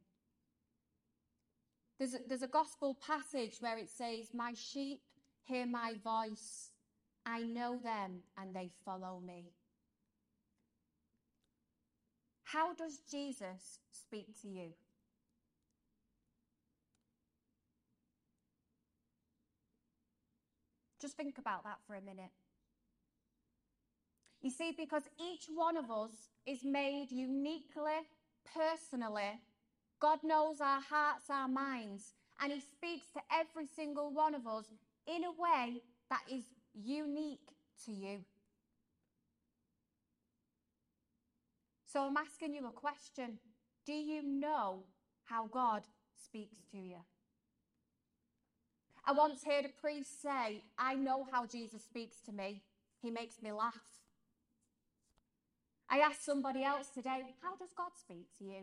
There's 1.98 2.14
a, 2.14 2.18
there's 2.28 2.42
a 2.42 2.48
gospel 2.48 2.96
passage 3.06 3.56
where 3.60 3.78
it 3.78 3.88
says, 3.88 4.28
My 4.34 4.52
sheep 4.54 5.00
hear 5.44 5.66
my 5.66 5.94
voice. 6.02 6.70
I 7.24 7.42
know 7.42 7.78
them 7.82 8.20
and 8.38 8.54
they 8.54 8.70
follow 8.84 9.20
me. 9.24 9.52
How 12.44 12.74
does 12.74 13.00
Jesus 13.10 13.80
speak 13.90 14.40
to 14.42 14.48
you? 14.48 14.68
Just 21.06 21.16
think 21.16 21.38
about 21.38 21.62
that 21.62 21.78
for 21.86 21.94
a 21.94 22.00
minute. 22.00 22.32
You 24.42 24.50
see, 24.50 24.72
because 24.76 25.04
each 25.20 25.46
one 25.54 25.76
of 25.76 25.88
us 25.88 26.10
is 26.44 26.64
made 26.64 27.12
uniquely, 27.12 27.92
personally, 28.52 29.38
God 30.00 30.18
knows 30.24 30.60
our 30.60 30.80
hearts, 30.80 31.30
our 31.30 31.46
minds, 31.46 32.14
and 32.42 32.52
He 32.52 32.58
speaks 32.58 33.06
to 33.12 33.20
every 33.32 33.68
single 33.68 34.12
one 34.12 34.34
of 34.34 34.48
us 34.48 34.64
in 35.06 35.22
a 35.22 35.30
way 35.30 35.80
that 36.10 36.22
is 36.28 36.42
unique 36.74 37.50
to 37.84 37.92
you. 37.92 38.24
So 41.86 42.02
I'm 42.02 42.16
asking 42.16 42.56
you 42.56 42.66
a 42.66 42.72
question 42.72 43.38
Do 43.86 43.92
you 43.92 44.24
know 44.24 44.82
how 45.22 45.46
God 45.46 45.84
speaks 46.16 46.56
to 46.72 46.78
you? 46.78 46.96
I 49.06 49.12
once 49.12 49.44
heard 49.44 49.64
a 49.64 49.80
priest 49.80 50.20
say, 50.20 50.62
I 50.78 50.94
know 50.94 51.26
how 51.30 51.46
Jesus 51.46 51.82
speaks 51.84 52.16
to 52.26 52.32
me. 52.32 52.62
He 53.00 53.10
makes 53.10 53.40
me 53.40 53.52
laugh. 53.52 53.74
I 55.88 55.98
asked 55.98 56.24
somebody 56.24 56.64
else 56.64 56.88
today, 56.88 57.34
How 57.42 57.54
does 57.56 57.72
God 57.76 57.90
speak 57.98 58.26
to 58.38 58.44
you? 58.44 58.62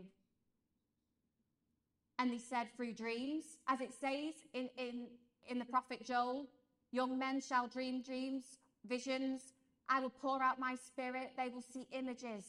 And 2.19 2.31
they 2.31 2.39
said, 2.39 2.67
Through 2.75 2.93
dreams, 2.93 3.45
as 3.67 3.79
it 3.79 3.93
says 3.93 4.33
in, 4.53 4.69
in 4.77 5.07
in 5.47 5.59
the 5.59 5.65
prophet 5.65 6.05
Joel, 6.05 6.47
young 6.91 7.17
men 7.17 7.41
shall 7.41 7.67
dream 7.67 8.01
dreams, 8.01 8.43
visions. 8.85 9.53
I 9.89 9.99
will 9.99 10.09
pour 10.09 10.41
out 10.41 10.59
my 10.59 10.75
spirit. 10.75 11.31
They 11.37 11.49
will 11.49 11.63
see 11.73 11.87
images. 11.91 12.45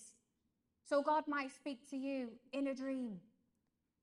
So 0.88 1.02
God 1.02 1.24
might 1.26 1.50
speak 1.50 1.88
to 1.90 1.96
you 1.96 2.28
in 2.52 2.68
a 2.68 2.74
dream. 2.74 3.20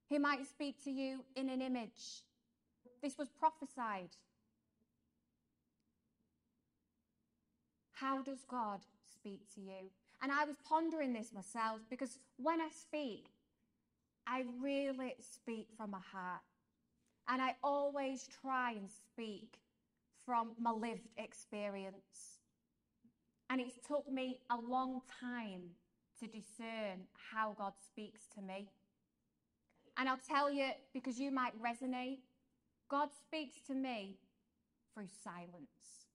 He 0.07 0.17
might 0.17 0.45
speak 0.47 0.83
to 0.83 0.91
you 0.91 1.23
in 1.35 1.49
an 1.49 1.61
image. 1.61 2.23
This 3.01 3.17
was 3.17 3.29
prophesied. 3.29 4.09
How 7.93 8.21
does 8.21 8.43
God 8.49 8.81
speak 9.11 9.41
to 9.55 9.61
you? 9.61 9.89
And 10.21 10.31
I 10.31 10.45
was 10.45 10.55
pondering 10.67 11.13
this 11.13 11.33
myself 11.33 11.81
because 11.89 12.19
when 12.37 12.61
I 12.61 12.69
speak, 12.69 13.25
I 14.27 14.45
really 14.61 15.15
speak 15.19 15.67
from 15.75 15.91
my 15.91 15.99
heart. 16.11 16.41
And 17.27 17.41
I 17.41 17.55
always 17.63 18.27
try 18.41 18.71
and 18.71 18.89
speak 18.89 19.59
from 20.25 20.51
my 20.59 20.71
lived 20.71 21.07
experience. 21.17 22.39
And 23.49 23.59
it's 23.59 23.75
took 23.87 24.11
me 24.11 24.39
a 24.49 24.57
long 24.57 25.01
time 25.19 25.61
to 26.19 26.27
discern 26.27 27.05
how 27.31 27.53
God 27.57 27.73
speaks 27.85 28.21
to 28.35 28.41
me. 28.41 28.69
And 29.97 30.07
I'll 30.07 30.19
tell 30.27 30.51
you, 30.51 30.69
because 30.93 31.19
you 31.19 31.31
might 31.31 31.53
resonate, 31.61 32.19
God 32.91 33.07
speaks 33.13 33.61
to 33.67 33.73
me 33.73 34.17
through 34.93 35.07
silence. 35.23 36.09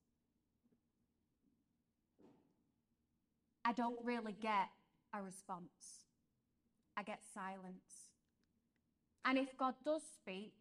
I 3.64 3.72
don't 3.72 3.96
really 4.04 4.36
get 4.38 4.68
a 5.14 5.22
response, 5.22 6.04
I 6.94 7.02
get 7.02 7.20
silence. 7.32 8.10
And 9.24 9.38
if 9.38 9.56
God 9.56 9.74
does 9.86 10.02
speak, 10.02 10.52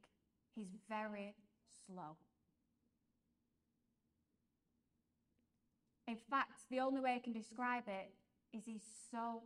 He's 0.56 0.70
very 0.88 1.36
slow. 1.86 2.16
In 6.08 6.16
fact, 6.16 6.62
the 6.72 6.80
only 6.80 7.02
way 7.02 7.16
I 7.16 7.20
can 7.20 7.34
describe 7.34 7.84
it 7.88 8.14
is 8.58 8.64
He's 8.66 8.88
so 9.12 9.42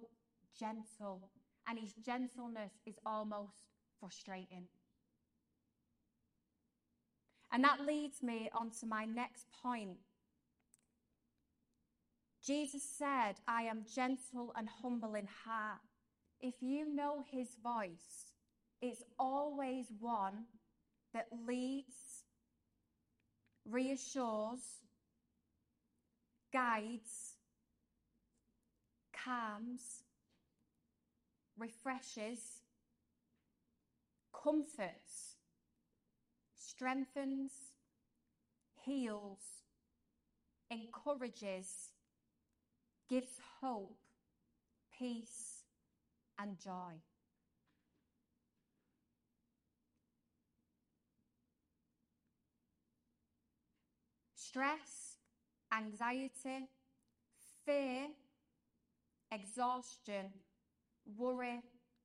gentle, 0.58 1.32
and 1.68 1.80
His 1.80 1.94
gentleness 1.94 2.74
is 2.86 3.00
almost 3.08 3.58
frustrating. 4.00 4.68
And 7.52 7.64
that 7.64 7.86
leads 7.86 8.22
me 8.22 8.50
on 8.54 8.72
to 8.80 8.86
my 8.86 9.06
next 9.06 9.48
point. 9.64 9.98
Jesus 12.46 12.84
said, 12.84 13.36
I 13.48 13.64
am 13.64 13.86
gentle 13.94 14.54
and 14.56 14.68
humble 14.82 15.16
in 15.16 15.28
heart. 15.46 15.80
If 16.42 16.56
you 16.62 16.94
know 16.94 17.24
his 17.30 17.50
voice, 17.62 18.34
it's 18.82 19.04
always 19.18 19.88
one 20.00 20.46
that 21.14 21.28
leads, 21.48 22.24
reassures, 23.66 24.62
guides, 26.54 27.34
calms, 29.14 30.04
refreshes, 31.58 32.40
comforts, 34.34 35.36
strengthens, 36.80 37.52
heals, 38.86 39.42
encourages, 40.72 41.68
gives 43.10 43.34
hope, 43.60 43.98
peace, 44.98 45.66
and 46.40 46.58
joy. 46.58 46.94
Stress, 54.38 55.18
anxiety, 55.74 56.70
fear, 57.66 58.08
exhaustion, 59.34 60.28
worry, 61.18 61.60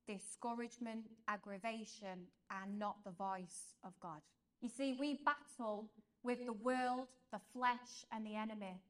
discouragement, 0.08 1.04
aggravation 1.28 2.26
are 2.50 2.66
not 2.76 2.96
the 3.04 3.12
voice 3.12 3.76
of 3.84 3.92
God. 4.00 4.20
You 4.60 4.68
see, 4.68 4.96
we 4.98 5.20
battle 5.24 5.86
with 6.22 6.44
the 6.46 6.52
world, 6.52 7.08
the 7.32 7.40
flesh, 7.52 8.06
and 8.12 8.26
the 8.26 8.36
enemy. 8.36 8.80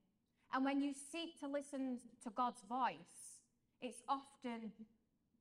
And 0.52 0.64
when 0.64 0.80
you 0.80 0.92
seek 1.12 1.38
to 1.40 1.48
listen 1.48 1.98
to 2.22 2.30
God's 2.30 2.62
voice, 2.68 3.40
it's 3.80 4.02
often 4.08 4.72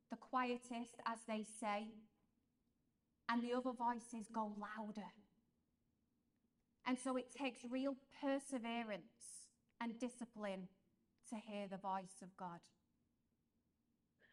the 0.09 0.17
quietest, 0.17 0.99
as 1.05 1.19
they 1.27 1.45
say, 1.59 1.87
and 3.29 3.43
the 3.43 3.53
other 3.53 3.71
voices 3.71 4.27
go 4.33 4.51
louder. 4.59 5.09
And 6.85 6.97
so 6.99 7.15
it 7.15 7.31
takes 7.31 7.59
real 7.69 7.95
perseverance 8.21 9.47
and 9.79 9.97
discipline 9.99 10.67
to 11.29 11.35
hear 11.35 11.67
the 11.69 11.77
voice 11.77 12.21
of 12.21 12.35
God 12.37 12.59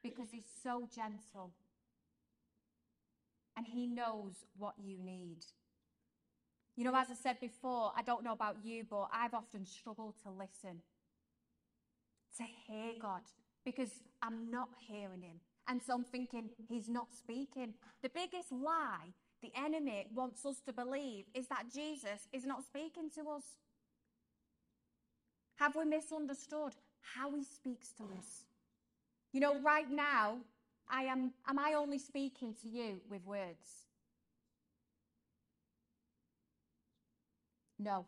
because 0.02 0.28
He's 0.32 0.48
so 0.62 0.88
gentle 0.92 1.52
and 3.56 3.66
He 3.66 3.86
knows 3.86 4.34
what 4.56 4.74
you 4.82 4.98
need. 4.98 5.44
You 6.80 6.86
know, 6.86 6.96
as 6.96 7.10
I 7.10 7.14
said 7.14 7.38
before, 7.40 7.92
I 7.94 8.00
don't 8.00 8.24
know 8.24 8.32
about 8.32 8.56
you, 8.64 8.84
but 8.88 9.10
I've 9.12 9.34
often 9.34 9.66
struggled 9.66 10.14
to 10.22 10.30
listen, 10.30 10.80
to 12.38 12.42
hear 12.66 12.92
God, 12.98 13.20
because 13.66 13.90
I'm 14.22 14.50
not 14.50 14.70
hearing 14.78 15.20
Him. 15.20 15.40
And 15.68 15.82
so 15.82 15.92
I'm 15.92 16.04
thinking, 16.04 16.48
He's 16.70 16.88
not 16.88 17.08
speaking. 17.14 17.74
The 18.02 18.08
biggest 18.08 18.50
lie 18.50 19.12
the 19.42 19.52
enemy 19.54 20.06
wants 20.14 20.46
us 20.46 20.62
to 20.64 20.72
believe 20.72 21.26
is 21.34 21.48
that 21.48 21.64
Jesus 21.70 22.28
is 22.32 22.46
not 22.46 22.64
speaking 22.64 23.10
to 23.16 23.28
us. 23.28 23.44
Have 25.56 25.76
we 25.76 25.84
misunderstood 25.84 26.72
how 27.02 27.30
He 27.34 27.44
speaks 27.44 27.92
to 27.98 28.04
us? 28.18 28.44
You 29.34 29.40
know, 29.40 29.60
right 29.60 29.90
now, 29.90 30.38
I 30.88 31.02
am, 31.02 31.34
am 31.46 31.58
I 31.58 31.74
only 31.74 31.98
speaking 31.98 32.54
to 32.62 32.68
you 32.70 33.02
with 33.10 33.26
words? 33.26 33.89
No. 37.80 38.04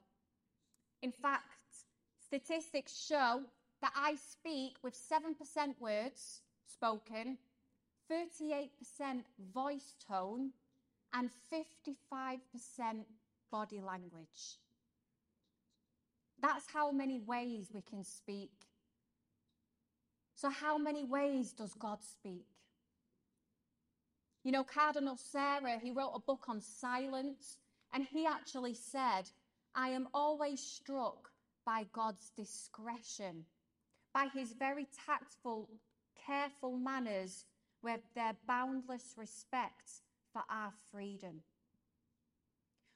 In 1.01 1.13
fact, 1.13 1.47
statistics 2.23 2.95
show 2.95 3.41
that 3.81 3.93
I 3.97 4.17
speak 4.17 4.77
with 4.83 4.95
7% 4.95 5.35
words 5.81 6.43
spoken, 6.67 7.39
38% 8.11 8.69
voice 9.55 9.95
tone, 10.07 10.51
and 11.15 11.31
55% 11.51 12.39
body 13.51 13.81
language. 13.81 14.59
That's 16.41 16.67
how 16.73 16.91
many 16.91 17.19
ways 17.21 17.71
we 17.73 17.81
can 17.81 18.05
speak. 18.05 18.51
So, 20.35 20.51
how 20.51 20.77
many 20.77 21.05
ways 21.05 21.53
does 21.53 21.75
God 21.75 21.99
speak? 22.03 22.47
You 24.43 24.53
know, 24.53 24.65
Cardinal 24.65 25.17
Sarah, 25.17 25.79
he 25.81 25.91
wrote 25.93 26.13
a 26.15 26.21
book 26.21 26.45
on 26.49 26.61
silence, 26.61 27.59
and 27.93 28.05
he 28.05 28.27
actually 28.27 28.75
said, 28.75 29.31
I 29.75 29.89
am 29.89 30.09
always 30.13 30.61
struck 30.61 31.31
by 31.65 31.87
God's 31.93 32.31
discretion, 32.31 33.45
by 34.13 34.29
his 34.35 34.53
very 34.53 34.87
tactful, 35.07 35.69
careful 36.27 36.77
manners 36.77 37.45
with 37.83 38.01
their 38.15 38.35
boundless 38.47 39.15
respect 39.17 40.03
for 40.33 40.43
our 40.51 40.73
freedom. 40.91 41.41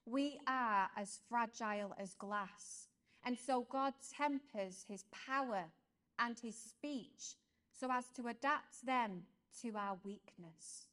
We 0.04 0.38
are 0.46 0.88
as 0.96 1.20
fragile 1.28 1.94
as 1.98 2.14
glass, 2.14 2.88
and 3.24 3.36
so 3.38 3.66
God 3.70 3.94
tempers 4.16 4.84
his 4.88 5.04
power 5.26 5.64
and 6.18 6.38
his 6.38 6.56
speech 6.56 7.36
so 7.72 7.88
as 7.90 8.04
to 8.16 8.28
adapt 8.28 8.84
them 8.84 9.22
to 9.62 9.76
our 9.76 9.98
weakness. 10.04 10.86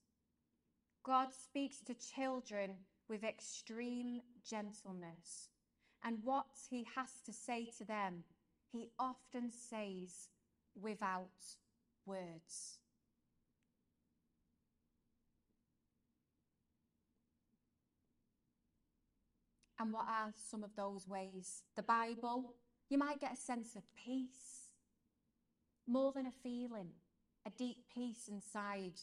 God 1.04 1.28
speaks 1.34 1.82
to 1.82 1.94
children 1.94 2.72
with 3.08 3.24
extreme 3.24 4.22
gentleness, 4.50 5.50
and 6.04 6.18
what 6.24 6.48
he 6.70 6.86
has 6.96 7.10
to 7.26 7.32
say 7.32 7.70
to 7.78 7.86
them, 7.86 8.24
he 8.72 8.90
often 9.00 9.52
says 9.52 10.30
without 10.80 11.30
words. 12.06 12.80
And 19.80 19.92
what 19.92 20.06
are 20.08 20.32
some 20.50 20.64
of 20.64 20.76
those 20.76 21.08
ways? 21.08 21.64
The 21.76 21.84
Bible, 21.84 22.54
you 22.90 22.98
might 22.98 23.20
get 23.20 23.34
a 23.34 23.38
sense 23.38 23.76
of 23.76 23.84
peace, 23.96 24.70
more 25.88 26.12
than 26.14 26.26
a 26.26 26.32
feeling, 26.32 26.90
a 27.46 27.50
deep 27.50 27.78
peace 27.94 28.30
inside, 28.30 29.02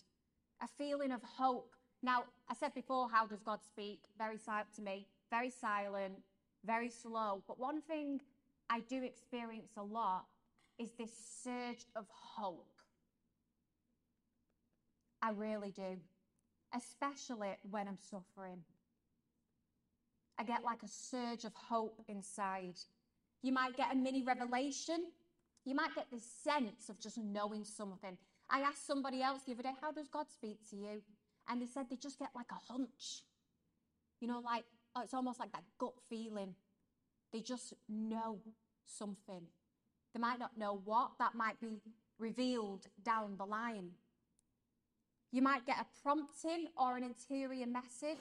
a 0.62 0.68
feeling 0.78 1.12
of 1.12 1.22
hope. 1.22 1.74
Now, 2.02 2.24
I 2.48 2.54
said 2.54 2.72
before, 2.74 3.10
how 3.10 3.26
does 3.26 3.42
God 3.42 3.60
speak? 3.62 4.00
Very 4.16 4.38
silent 4.38 4.74
to 4.76 4.82
me, 4.82 5.06
very 5.30 5.50
silent, 5.50 6.14
very 6.64 6.90
slow. 6.90 7.42
But 7.46 7.58
one 7.58 7.80
thing 7.82 8.20
I 8.68 8.80
do 8.80 9.02
experience 9.02 9.72
a 9.76 9.82
lot 9.82 10.26
is 10.78 10.92
this 10.92 11.12
surge 11.42 11.86
of 11.96 12.06
hope. 12.10 12.66
I 15.22 15.30
really 15.32 15.70
do, 15.70 15.98
especially 16.74 17.50
when 17.70 17.88
I'm 17.88 17.98
suffering 18.10 18.62
I 20.40 20.42
get 20.42 20.64
like 20.64 20.82
a 20.82 20.88
surge 20.88 21.44
of 21.44 21.52
hope 21.52 22.00
inside. 22.08 22.76
You 23.42 23.52
might 23.52 23.76
get 23.76 23.92
a 23.92 23.94
mini 23.94 24.22
revelation. 24.22 25.04
You 25.66 25.74
might 25.74 25.94
get 25.94 26.06
this 26.10 26.24
sense 26.24 26.88
of 26.88 26.98
just 26.98 27.18
knowing 27.18 27.62
something. 27.62 28.16
I 28.48 28.60
asked 28.60 28.86
somebody 28.86 29.20
else 29.20 29.42
the 29.42 29.52
other 29.52 29.64
day, 29.64 29.74
How 29.82 29.92
does 29.92 30.08
God 30.08 30.30
speak 30.30 30.58
to 30.70 30.76
you? 30.76 31.02
And 31.46 31.60
they 31.60 31.66
said 31.66 31.90
they 31.90 31.96
just 31.96 32.18
get 32.18 32.30
like 32.34 32.50
a 32.52 32.72
hunch. 32.72 33.24
You 34.22 34.28
know, 34.28 34.40
like, 34.42 34.64
oh, 34.94 35.02
it's 35.02 35.14
almost 35.14 35.40
like 35.40 35.52
that 35.52 35.64
gut 35.78 35.94
feeling. 36.08 36.54
They 37.32 37.40
just 37.40 37.74
know 37.88 38.38
something. 38.84 39.42
They 40.12 40.20
might 40.20 40.38
not 40.38 40.58
know 40.58 40.80
what, 40.84 41.12
that 41.18 41.34
might 41.34 41.60
be 41.60 41.80
revealed 42.18 42.86
down 43.04 43.36
the 43.36 43.46
line. 43.46 43.90
You 45.32 45.42
might 45.42 45.64
get 45.64 45.76
a 45.78 45.86
prompting 46.02 46.66
or 46.76 46.96
an 46.96 47.04
interior 47.04 47.66
message. 47.66 48.18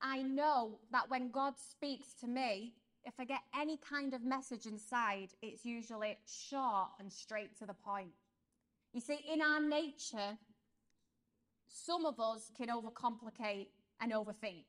I 0.00 0.22
know 0.22 0.78
that 0.92 1.10
when 1.10 1.30
God 1.30 1.54
speaks 1.58 2.14
to 2.20 2.28
me, 2.28 2.74
if 3.04 3.14
I 3.18 3.24
get 3.24 3.40
any 3.58 3.78
kind 3.78 4.14
of 4.14 4.24
message 4.24 4.66
inside, 4.66 5.28
it's 5.42 5.64
usually 5.64 6.16
short 6.26 6.90
and 7.00 7.12
straight 7.12 7.56
to 7.58 7.66
the 7.66 7.74
point. 7.74 8.12
You 8.92 9.00
see, 9.00 9.18
in 9.32 9.42
our 9.42 9.60
nature, 9.60 10.38
some 11.68 12.06
of 12.06 12.20
us 12.20 12.50
can 12.56 12.68
overcomplicate 12.68 13.68
and 14.00 14.12
overthink. 14.12 14.64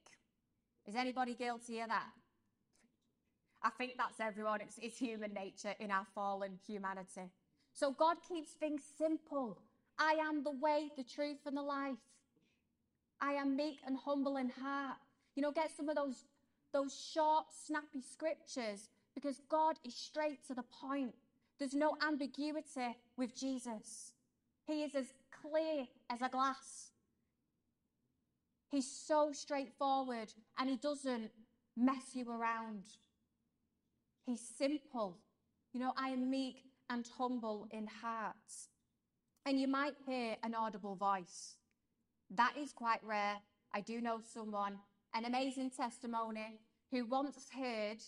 Is 0.88 0.95
anybody 0.95 1.36
guilty 1.36 1.80
of 1.82 1.89
that? 1.89 2.08
I 3.62 3.69
think 3.71 3.93
that's 3.97 4.19
everyone. 4.19 4.62
It's, 4.62 4.80
it's 4.82 4.97
human 4.97 5.34
nature 5.34 5.73
in 5.80 5.91
our 5.91 6.06
fallen 6.15 6.60
humanity. 6.65 7.30
So 7.73 7.91
God 7.91 8.17
keeps 8.28 8.52
things 8.52 8.82
simple. 8.97 9.58
I 10.00 10.13
am 10.13 10.43
the 10.43 10.52
way, 10.52 10.89
the 10.95 11.04
truth, 11.04 11.39
and 11.45 11.58
the 11.58 11.62
life. 11.62 11.97
I 13.19 13.34
am 13.34 13.56
meek 13.58 13.80
and 13.86 13.97
humble 13.97 14.38
in 14.38 14.50
heart. 14.50 14.97
You 15.36 15.41
know, 15.41 15.52
get 15.52 15.76
some 15.76 15.89
of 15.89 15.95
those, 15.95 16.23
those 16.71 16.95
short, 17.13 17.45
snappy 17.65 18.02
scriptures 18.02 18.89
because 19.15 19.41
God 19.50 19.76
is 19.84 19.95
straight 19.95 20.45
to 20.47 20.54
the 20.54 20.63
point. 20.63 21.13
There's 21.60 21.73
no 21.73 21.97
ambiguity 22.08 22.95
with 23.17 23.36
Jesus. 23.36 24.13
He 24.65 24.84
is 24.84 24.95
as 24.95 25.08
clear 25.41 25.88
as 26.10 26.21
a 26.21 26.30
glass. 26.30 26.91
He's 28.69 28.89
so 28.91 29.32
straightforward 29.32 30.34
and 30.58 30.69
he 30.69 30.75
doesn't 30.75 31.32
mess 31.75 32.13
you 32.13 32.30
around. 32.30 32.84
He's 34.25 34.41
simple. 34.41 35.17
You 35.73 35.80
know, 35.80 35.93
I 35.97 36.10
am 36.10 36.30
meek 36.30 36.63
and 36.89 37.08
humble 37.17 37.67
in 37.71 37.88
heart. 37.88 38.36
And 39.45 39.60
you 39.60 39.67
might 39.67 39.93
hear 40.06 40.36
an 40.43 40.53
audible 40.53 40.95
voice. 40.95 41.56
That 42.30 42.53
is 42.58 42.73
quite 42.73 42.99
rare. 43.03 43.38
I 43.73 43.82
do 43.82 44.01
know 44.01 44.19
someone, 44.34 44.77
an 45.13 45.25
amazing 45.25 45.69
testimony, 45.69 46.60
who 46.91 47.06
once 47.06 47.47
heard 47.56 47.99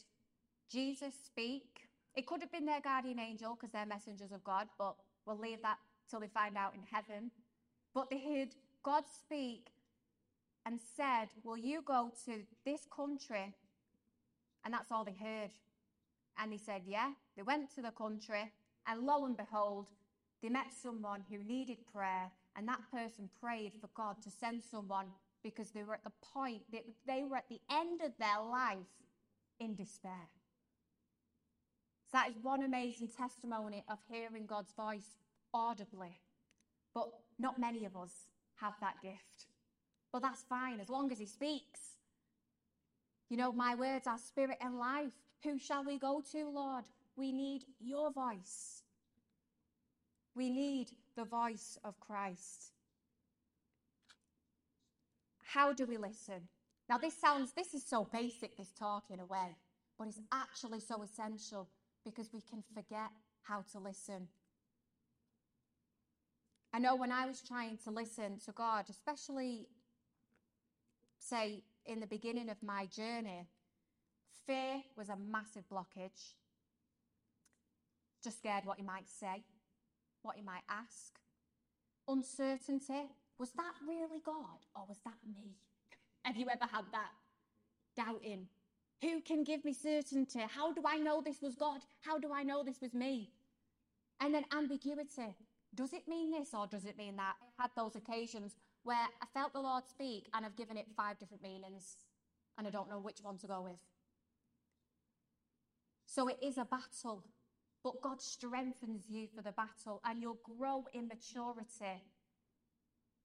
Jesus 0.70 1.14
speak. 1.26 1.88
It 2.16 2.26
could 2.26 2.42
have 2.42 2.52
been 2.52 2.66
their 2.66 2.82
guardian 2.82 3.20
angel 3.20 3.56
because 3.56 3.72
they're 3.72 3.86
messengers 3.86 4.32
of 4.34 4.44
God, 4.44 4.68
but 4.78 4.96
we'll 5.26 5.40
leave 5.40 5.62
that 5.62 5.78
till 6.10 6.20
they 6.20 6.28
find 6.28 6.58
out 6.58 6.74
in 6.74 6.82
heaven. 6.92 7.32
But 7.94 8.10
they 8.10 8.20
heard 8.20 8.50
God 8.84 9.04
speak 9.08 9.68
and 10.70 10.80
said, 10.96 11.30
Will 11.44 11.58
you 11.58 11.82
go 11.82 12.12
to 12.26 12.44
this 12.64 12.82
country? 12.96 13.56
And 14.64 14.72
that's 14.72 14.92
all 14.92 15.04
they 15.04 15.18
heard. 15.20 15.50
And 16.38 16.52
he 16.52 16.60
said, 16.60 16.84
Yeah. 16.86 17.14
They 17.36 17.42
went 17.42 17.74
to 17.76 17.82
the 17.82 17.92
country, 17.92 18.52
and 18.86 19.02
lo 19.02 19.26
and 19.26 19.36
behold, 19.36 19.88
they 20.44 20.50
met 20.50 20.68
someone 20.84 21.24
who 21.30 21.40
needed 21.40 21.78
prayer, 21.92 22.30
and 22.56 22.68
that 22.68 22.82
person 22.92 23.30
prayed 23.42 23.74
for 23.82 23.90
God 23.96 24.22
to 24.22 24.30
send 24.30 24.62
someone 24.62 25.08
because 25.42 25.72
they 25.72 25.84
were 25.84 25.96
at 25.96 26.04
the 26.04 26.12
point, 26.34 26.62
that 26.72 26.84
they 27.08 27.24
were 27.24 27.38
at 27.38 27.50
the 27.50 27.62
end 27.72 28.02
of 28.02 28.12
their 28.20 28.40
life 28.40 28.78
in 29.60 29.74
despair. 29.74 30.30
So 32.12 32.18
that 32.18 32.30
is 32.30 32.36
one 32.42 32.64
amazing 32.64 33.08
testimony 33.08 33.84
of 33.90 33.98
hearing 34.12 34.46
God's 34.46 34.74
voice 34.74 35.18
audibly. 35.52 36.20
But 36.94 37.10
not 37.40 37.60
many 37.60 37.86
of 37.86 37.96
us 37.96 38.12
have 38.60 38.74
that 38.82 39.02
gift. 39.02 39.48
But 40.12 40.22
that's 40.22 40.44
fine 40.44 40.80
as 40.80 40.90
long 40.90 41.12
as 41.12 41.20
He 41.20 41.26
speaks. 41.26 41.80
You 43.30 43.38
know, 43.38 43.52
my 43.52 43.76
words 43.76 44.08
are 44.08 44.18
spirit 44.18 44.58
and 44.62 44.80
life. 44.80 45.14
Who 45.44 45.60
shall 45.60 45.84
we 45.84 46.00
go 46.00 46.22
to, 46.32 46.50
Lord? 46.50 46.86
We 47.16 47.32
need 47.32 47.66
your 47.80 48.12
voice. 48.12 48.84
We 50.36 50.50
need 50.50 50.90
the 51.16 51.26
voice 51.26 51.78
of 51.84 52.00
Christ. 52.00 52.72
How 55.44 55.74
do 55.74 55.86
we 55.86 55.98
listen? 55.98 56.48
Now, 56.88 56.98
this 56.98 57.14
sounds, 57.14 57.54
this 57.54 57.74
is 57.74 57.84
so 57.84 58.08
basic, 58.12 58.58
this 58.58 58.72
talk 58.72 59.06
in 59.12 59.20
a 59.20 59.26
way, 59.26 59.56
but 59.98 60.08
it's 60.08 60.20
actually 60.32 60.80
so 60.80 61.04
essential 61.04 61.68
because 62.04 62.30
we 62.34 62.42
can 62.42 62.64
forget 62.74 63.12
how 63.44 63.64
to 63.72 63.80
listen. 63.80 64.28
I 66.74 66.80
know 66.80 66.96
when 66.96 67.12
I 67.12 67.26
was 67.26 67.42
trying 67.42 67.78
to 67.84 67.92
listen 67.92 68.40
to 68.46 68.52
God, 68.52 68.86
especially, 68.90 69.68
say, 71.20 71.64
in 71.86 72.00
the 72.00 72.08
beginning 72.08 72.50
of 72.50 72.62
my 72.64 72.86
journey, 72.86 73.48
fear 74.46 74.82
was 74.98 75.10
a 75.10 75.16
massive 75.16 75.64
blockage. 75.72 76.34
Just 78.24 78.40
scared 78.40 78.66
what 78.66 78.78
He 78.78 78.84
might 78.84 79.08
say, 79.08 79.44
what 80.22 80.36
He 80.36 80.42
might 80.42 80.64
ask. 80.70 81.20
Uncertainty 82.08 83.10
was 83.40 83.52
that 83.52 83.74
really 83.88 84.22
God 84.24 84.60
or 84.76 84.84
was 84.88 84.98
that 85.06 85.16
me? 85.26 85.56
Have 86.24 86.36
you 86.36 86.48
ever 86.50 86.66
had 86.72 86.86
that? 86.92 87.12
Doubting. 87.96 88.48
Who 89.02 89.22
can 89.22 89.46
give 89.46 89.64
me 89.64 89.74
certainty? 89.74 90.42
How 90.54 90.74
do 90.74 90.82
I 90.86 90.98
know 90.98 91.22
this 91.22 91.42
was 91.42 91.56
God? 91.56 91.82
How 92.02 92.20
do 92.20 92.34
I 92.34 92.44
know 92.44 92.64
this 92.64 92.82
was 92.82 92.94
me? 92.94 93.32
And 94.20 94.34
then 94.34 94.44
ambiguity. 94.54 95.36
Does 95.74 95.94
it 95.94 96.08
mean 96.08 96.32
this 96.32 96.50
or 96.54 96.68
does 96.68 96.84
it 96.84 96.98
mean 96.98 97.16
that? 97.16 97.36
I 97.58 97.64
had 97.64 97.72
those 97.78 97.96
occasions 97.96 98.56
where 98.90 99.08
I 99.22 99.28
felt 99.36 99.54
the 99.54 99.62
Lord 99.62 99.84
speak 99.88 100.26
and 100.34 100.44
I've 100.44 100.56
given 100.56 100.76
it 100.76 100.88
five 100.98 101.20
different 101.20 101.44
meanings 101.44 101.98
and 102.58 102.66
I 102.66 102.72
don't 102.72 102.90
know 102.90 102.98
which 102.98 103.20
one 103.22 103.38
to 103.38 103.46
go 103.46 103.62
with. 103.62 103.78
So 106.08 106.28
it 106.28 106.38
is 106.42 106.58
a 106.58 106.66
battle, 106.66 107.24
but 107.84 108.02
God 108.02 108.20
strengthens 108.20 109.04
you 109.08 109.28
for 109.28 109.44
the 109.44 109.52
battle 109.52 110.02
and 110.04 110.20
you'll 110.20 110.40
grow 110.58 110.86
in 110.92 111.08
maturity 111.08 112.02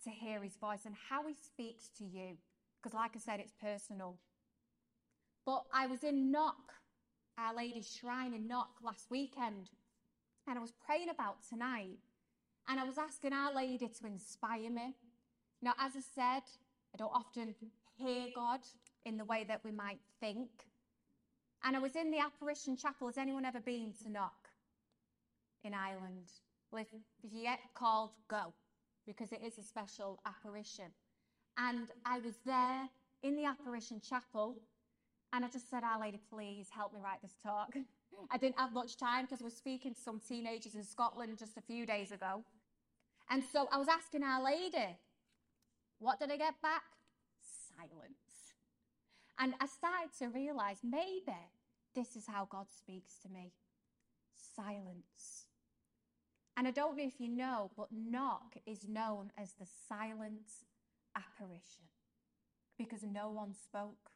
to 0.05 0.11
hear 0.11 0.43
his 0.43 0.55
voice 0.57 0.85
and 0.85 0.95
how 1.09 1.27
he 1.27 1.33
speaks 1.33 1.89
to 1.97 2.05
you. 2.05 2.37
Because, 2.83 2.93
like 2.95 3.13
I 3.17 3.19
said, 3.19 3.41
it's 3.41 3.55
personal. 3.59 4.19
But 5.47 5.65
I 5.73 5.87
was 5.87 6.05
in 6.05 6.31
Knock, 6.31 6.75
Our 7.39 7.55
Lady's 7.55 7.91
Shrine 7.91 8.35
in 8.35 8.47
Knock 8.47 8.73
last 8.83 9.07
weekend, 9.11 9.71
and 10.47 10.59
I 10.59 10.61
was 10.61 10.75
praying 10.87 11.09
about 11.09 11.37
tonight. 11.49 12.01
And 12.69 12.79
I 12.79 12.85
was 12.85 12.99
asking 12.99 13.33
Our 13.33 13.55
Lady 13.55 13.89
to 13.89 14.07
inspire 14.07 14.71
me. 14.71 14.95
Now, 15.65 15.73
as 15.81 15.93
I 15.97 16.03
said, 16.15 16.43
I 16.93 16.99
don't 16.99 17.11
often 17.15 17.55
hear 17.97 18.27
God 18.35 18.61
in 19.07 19.17
the 19.17 19.25
way 19.25 19.45
that 19.49 19.63
we 19.65 19.71
might 19.71 19.99
think. 20.21 20.51
And 21.65 21.75
I 21.75 21.79
was 21.79 21.97
in 21.97 22.11
the 22.11 22.19
apparition 22.19 22.77
chapel. 22.77 23.07
Has 23.07 23.17
anyone 23.17 23.47
ever 23.47 23.61
been 23.61 23.95
to 24.03 24.11
Knock 24.11 24.51
in 25.65 25.73
Ireland? 25.73 26.29
Well, 26.71 26.83
if, 26.83 26.89
if 27.23 27.59
called, 27.73 28.11
go 28.29 28.53
because 29.07 29.33
it 29.33 29.41
is 29.43 29.57
a 29.57 29.63
special 29.63 30.21
apparition. 30.27 30.93
And 31.57 31.89
I 32.05 32.19
was 32.19 32.35
there 32.45 32.89
in 33.23 33.35
the 33.35 33.47
apparition 33.47 34.01
chapel, 34.01 34.57
and 35.33 35.47
I 35.47 35.49
just 35.49 35.71
said, 35.71 35.83
Our 35.83 35.99
Lady, 35.99 36.21
please 36.31 36.69
help 36.71 36.93
me 36.93 37.01
write 37.03 37.23
this 37.23 37.37
talk. 37.43 37.75
I 38.31 38.37
didn't 38.37 38.59
have 38.59 38.75
much 38.75 38.99
time 38.99 39.25
because 39.25 39.41
I 39.41 39.45
was 39.45 39.57
speaking 39.57 39.95
to 39.95 40.01
some 40.01 40.21
teenagers 40.21 40.75
in 40.75 40.85
Scotland 40.85 41.39
just 41.39 41.57
a 41.57 41.63
few 41.63 41.87
days 41.87 42.13
ago. 42.13 42.45
And 43.31 43.43
so 43.51 43.67
I 43.73 43.79
was 43.79 43.89
asking 43.89 44.23
Our 44.23 44.45
Lady, 44.45 44.99
what 45.99 46.19
did 46.19 46.31
I 46.31 46.37
get 46.37 46.61
back? 46.63 46.83
Silence. 47.77 48.55
And 49.39 49.55
I 49.61 49.67
started 49.67 50.11
to 50.19 50.29
realize 50.29 50.79
maybe 50.83 51.35
this 51.95 52.17
is 52.17 52.27
how 52.27 52.47
God 52.51 52.67
speaks 52.71 53.19
to 53.23 53.29
me 53.29 53.53
silence. 54.55 55.47
And 56.57 56.69
I 56.69 56.71
don't 56.71 56.97
know 56.97 57.05
if 57.05 57.21
you 57.21 57.29
know, 57.29 57.71
but 57.77 57.89
Knock 57.91 58.57
is 58.67 58.89
known 58.89 59.33
as 59.37 59.53
the 59.53 59.67
silent 59.89 60.51
apparition 61.17 61.85
because 62.79 63.03
no 63.03 63.31
one 63.31 63.55
spoke. 63.55 64.11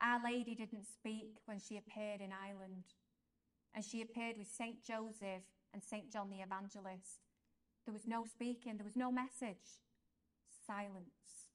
Our 0.00 0.20
Lady 0.24 0.54
didn't 0.54 0.86
speak 0.86 1.36
when 1.44 1.60
she 1.60 1.76
appeared 1.76 2.20
in 2.20 2.30
Ireland, 2.32 2.84
and 3.72 3.84
she 3.84 4.02
appeared 4.02 4.36
with 4.36 4.48
St. 4.48 4.82
Joseph 4.84 5.44
and 5.72 5.82
St. 5.82 6.12
John 6.12 6.28
the 6.28 6.42
Evangelist. 6.42 7.20
There 7.84 7.92
was 7.92 8.06
no 8.06 8.24
speaking, 8.24 8.76
there 8.76 8.84
was 8.84 8.96
no 8.96 9.12
message, 9.12 9.78
silence. 10.72 11.50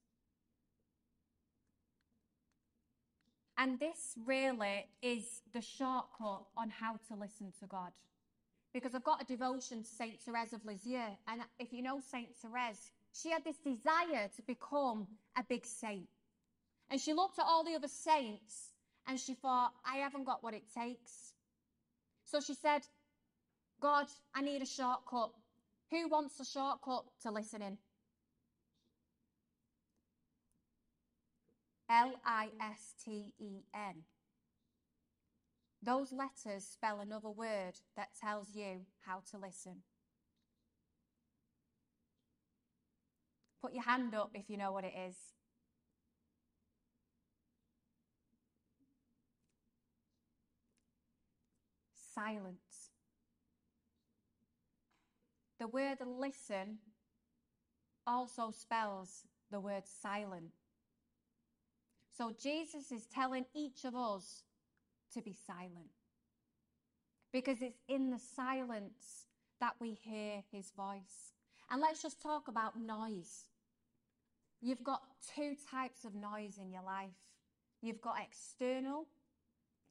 And 3.58 3.80
this 3.80 4.16
really 4.26 4.86
is 5.02 5.42
the 5.54 5.62
shortcut 5.62 6.46
on 6.56 6.70
how 6.70 7.00
to 7.08 7.16
listen 7.20 7.52
to 7.60 7.66
God 7.66 7.92
because 8.72 8.94
I've 8.94 9.04
got 9.04 9.22
a 9.22 9.26
devotion 9.26 9.82
to 9.82 9.90
Saint 9.90 10.22
Therese 10.22 10.54
of 10.54 10.64
Lisieux. 10.64 11.18
And 11.28 11.42
if 11.58 11.74
you 11.74 11.82
know 11.82 12.00
Saint 12.00 12.36
Therese, 12.36 12.92
she 13.12 13.32
had 13.32 13.44
this 13.44 13.58
desire 13.58 14.30
to 14.36 14.42
become 14.44 15.08
a 15.36 15.44
big 15.44 15.66
saint. 15.66 16.08
And 16.92 17.02
she 17.02 17.14
looked 17.14 17.40
at 17.40 17.46
all 17.48 17.64
the 17.64 17.74
other 17.74 17.88
saints 17.88 18.74
and 19.08 19.20
she 19.20 19.34
thought, 19.34 19.74
I 19.84 19.98
haven't 19.98 20.26
got 20.26 20.44
what 20.44 20.54
it 20.54 20.64
takes. 20.72 21.34
So 22.26 22.40
she 22.40 22.54
said, 22.54 22.82
God, 23.82 24.06
I 24.36 24.42
need 24.42 24.62
a 24.62 24.66
shortcut. 24.66 25.32
Who 25.90 26.08
wants 26.10 26.40
a 26.40 26.46
shortcut 26.46 27.06
to 27.24 27.32
listening? 27.32 27.78
L 31.89 32.13
I 32.26 32.50
S 32.62 32.93
T 33.04 33.34
E 33.39 33.63
N. 33.73 34.04
Those 35.82 36.12
letters 36.12 36.65
spell 36.65 37.00
another 37.00 37.30
word 37.30 37.73
that 37.95 38.10
tells 38.19 38.56
you 38.56 38.82
how 39.06 39.21
to 39.32 39.38
listen. 39.38 39.84
Put 43.62 43.73
your 43.73 43.84
hand 43.84 44.13
up 44.15 44.32
if 44.34 44.50
you 44.50 44.58
know 44.58 44.71
what 44.71 44.84
it 44.84 44.93
is. 45.08 45.15
Silence. 52.13 52.89
The 55.60 55.67
word 55.67 55.97
listen 56.06 56.80
also 58.06 58.52
spells 58.52 59.23
the 59.52 59.60
word 59.60 59.84
silent. 59.86 60.52
So 62.18 62.32
Jesus 62.42 62.92
is 62.92 63.06
telling 63.14 63.46
each 63.54 63.86
of 63.86 63.96
us 63.96 64.44
to 65.14 65.22
be 65.22 65.36
silent. 65.46 65.92
Because 67.32 67.62
it's 67.62 67.80
in 67.88 68.10
the 68.10 68.20
silence 68.36 69.28
that 69.60 69.74
we 69.80 69.98
hear 70.02 70.42
his 70.52 70.72
voice. 70.72 71.34
And 71.70 71.82
let's 71.82 72.02
just 72.02 72.22
talk 72.22 72.48
about 72.48 72.80
noise. 72.80 73.50
You've 74.62 74.84
got 74.84 75.02
two 75.36 75.56
types 75.70 76.06
of 76.06 76.16
noise 76.16 76.58
in 76.58 76.72
your 76.72 76.84
life 76.84 77.12
you've 77.82 78.02
got 78.02 78.16
external, 78.20 79.06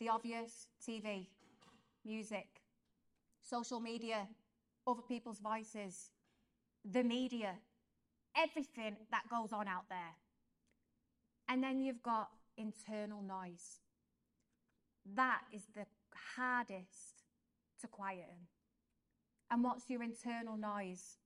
the 0.01 0.09
obvious 0.09 0.67
TV, 0.85 1.29
music, 2.05 2.49
social 3.41 3.81
media, 3.81 4.27
other 4.87 5.03
people's 5.03 5.39
voices, 5.39 6.11
the 6.85 7.03
media, 7.03 7.55
everything 8.37 8.97
that 9.11 9.23
goes 9.31 9.53
on 9.53 9.69
out 9.69 9.89
there. 9.89 10.15
And 11.49 11.63
then 11.63 11.81
you've 11.81 12.03
got 12.03 12.29
internal 12.57 13.23
noise. 13.23 13.81
That 15.15 15.43
is 15.53 15.63
the 15.75 15.87
hardest 16.37 17.25
to 17.81 17.87
quieten. 17.87 18.49
And 19.51 19.63
what's 19.63 19.89
your 19.89 20.03
internal 20.03 20.57
noise? 20.57 21.19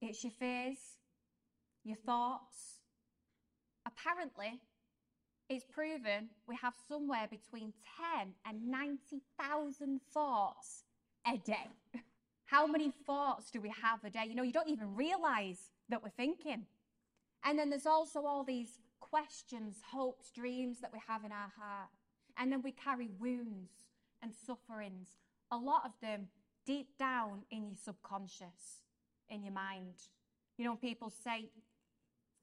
It's 0.00 0.22
your 0.22 0.32
fears, 0.38 0.78
your 1.82 1.96
thoughts. 1.96 2.80
Apparently, 3.86 4.60
it's 5.48 5.64
proven 5.64 6.28
we 6.46 6.56
have 6.60 6.74
somewhere 6.88 7.26
between 7.30 7.72
10 8.16 8.34
and 8.46 8.68
90,000 8.68 10.00
thoughts 10.12 10.84
a 11.26 11.38
day. 11.38 11.68
How 12.44 12.66
many 12.66 12.92
thoughts 13.06 13.50
do 13.50 13.60
we 13.60 13.72
have 13.82 14.04
a 14.04 14.10
day? 14.10 14.24
You 14.28 14.34
know, 14.34 14.42
you 14.42 14.52
don't 14.52 14.68
even 14.68 14.94
realize 14.94 15.58
that 15.88 16.02
we're 16.02 16.10
thinking. 16.10 16.66
And 17.44 17.58
then 17.58 17.70
there's 17.70 17.86
also 17.86 18.24
all 18.24 18.42
these 18.42 18.78
questions, 19.00 19.76
hopes, 19.92 20.30
dreams 20.30 20.80
that 20.80 20.92
we 20.92 20.98
have 21.06 21.24
in 21.24 21.32
our 21.32 21.52
heart. 21.58 21.90
And 22.38 22.50
then 22.50 22.62
we 22.62 22.72
carry 22.72 23.10
wounds 23.20 23.70
and 24.22 24.32
sufferings, 24.46 25.08
a 25.50 25.56
lot 25.56 25.82
of 25.84 25.92
them 26.00 26.28
deep 26.66 26.96
down 26.98 27.42
in 27.50 27.66
your 27.66 27.76
subconscious, 27.76 28.80
in 29.28 29.44
your 29.44 29.52
mind. 29.52 29.94
You 30.56 30.64
know, 30.64 30.76
people 30.76 31.10
say 31.10 31.50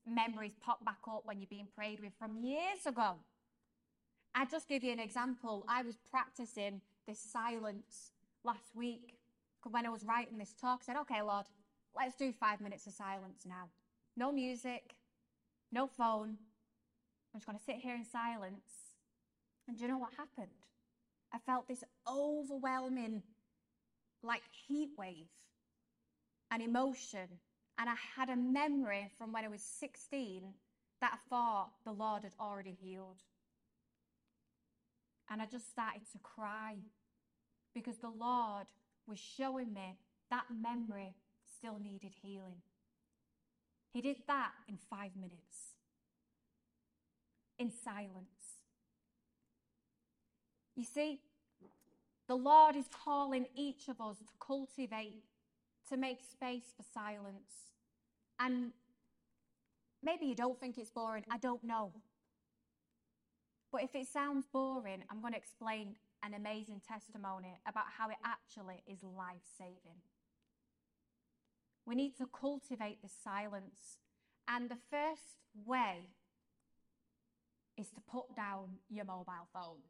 memories 0.07 0.53
pop 0.61 0.83
back 0.85 0.99
up 1.07 1.23
when 1.25 1.39
you're 1.39 1.47
being 1.49 1.67
prayed 1.75 1.99
with 1.99 2.13
from 2.19 2.37
years 2.37 2.85
ago. 2.85 3.15
I 4.33 4.45
just 4.45 4.69
give 4.69 4.83
you 4.83 4.91
an 4.93 4.99
example. 4.99 5.65
I 5.67 5.81
was 5.81 5.97
practicing 6.09 6.81
this 7.07 7.19
silence 7.19 8.11
last 8.43 8.75
week 8.75 9.17
when 9.69 9.85
I 9.85 9.89
was 9.89 10.05
writing 10.05 10.37
this 10.37 10.53
talk. 10.59 10.81
I 10.83 10.85
said, 10.85 10.97
okay, 11.01 11.21
Lord, 11.21 11.45
let's 11.95 12.15
do 12.15 12.31
five 12.31 12.61
minutes 12.61 12.87
of 12.87 12.93
silence 12.93 13.43
now. 13.45 13.69
No 14.15 14.31
music, 14.31 14.95
no 15.71 15.87
phone. 15.87 16.37
I'm 17.33 17.39
just 17.39 17.45
going 17.45 17.57
to 17.57 17.63
sit 17.63 17.77
here 17.77 17.95
in 17.95 18.03
silence. 18.03 18.91
And 19.67 19.77
do 19.77 19.83
you 19.83 19.89
know 19.89 19.97
what 19.97 20.11
happened? 20.17 20.51
I 21.33 21.37
felt 21.39 21.67
this 21.67 21.83
overwhelming, 22.07 23.23
like 24.21 24.41
heat 24.67 24.89
wave, 24.97 25.29
an 26.51 26.61
emotion. 26.61 27.39
And 27.77 27.89
I 27.89 27.95
had 28.15 28.29
a 28.29 28.35
memory 28.35 29.09
from 29.17 29.31
when 29.31 29.45
I 29.45 29.47
was 29.47 29.61
16 29.61 30.43
that 30.99 31.13
I 31.13 31.29
thought 31.29 31.71
the 31.85 31.93
Lord 31.93 32.23
had 32.23 32.33
already 32.39 32.77
healed. 32.79 33.21
And 35.29 35.41
I 35.41 35.45
just 35.45 35.71
started 35.71 36.01
to 36.11 36.19
cry 36.19 36.75
because 37.73 37.97
the 37.97 38.09
Lord 38.09 38.67
was 39.07 39.19
showing 39.19 39.73
me 39.73 39.97
that 40.29 40.43
memory 40.53 41.15
still 41.57 41.79
needed 41.81 42.13
healing. 42.21 42.61
He 43.91 44.01
did 44.01 44.17
that 44.27 44.51
in 44.67 44.77
five 44.89 45.11
minutes, 45.15 45.75
in 47.59 47.71
silence. 47.83 48.61
You 50.75 50.85
see, 50.85 51.19
the 52.27 52.35
Lord 52.35 52.75
is 52.77 52.85
calling 53.03 53.45
each 53.55 53.89
of 53.89 53.99
us 53.99 54.17
to 54.19 54.33
cultivate, 54.39 55.23
to 55.89 55.97
make 55.97 56.19
space 56.23 56.73
for 56.75 56.83
silence. 56.93 57.73
And 58.39 58.71
maybe 60.01 60.25
you 60.25 60.35
don't 60.35 60.59
think 60.59 60.77
it's 60.77 60.89
boring, 60.89 61.25
I 61.29 61.37
don't 61.37 61.63
know. 61.63 61.91
But 63.71 63.83
if 63.83 63.95
it 63.95 64.07
sounds 64.07 64.45
boring, 64.51 65.03
I'm 65.09 65.21
going 65.21 65.33
to 65.33 65.39
explain 65.39 65.95
an 66.23 66.33
amazing 66.33 66.81
testimony 66.87 67.57
about 67.67 67.85
how 67.97 68.09
it 68.09 68.17
actually 68.23 68.81
is 68.87 69.03
life 69.03 69.43
saving. 69.57 69.99
We 71.85 71.95
need 71.95 72.17
to 72.17 72.27
cultivate 72.27 73.01
this 73.01 73.13
silence. 73.23 73.97
And 74.47 74.69
the 74.69 74.77
first 74.89 75.37
way 75.65 76.09
is 77.77 77.89
to 77.89 78.01
put 78.01 78.35
down 78.35 78.77
your 78.89 79.05
mobile 79.05 79.47
phone. 79.53 79.81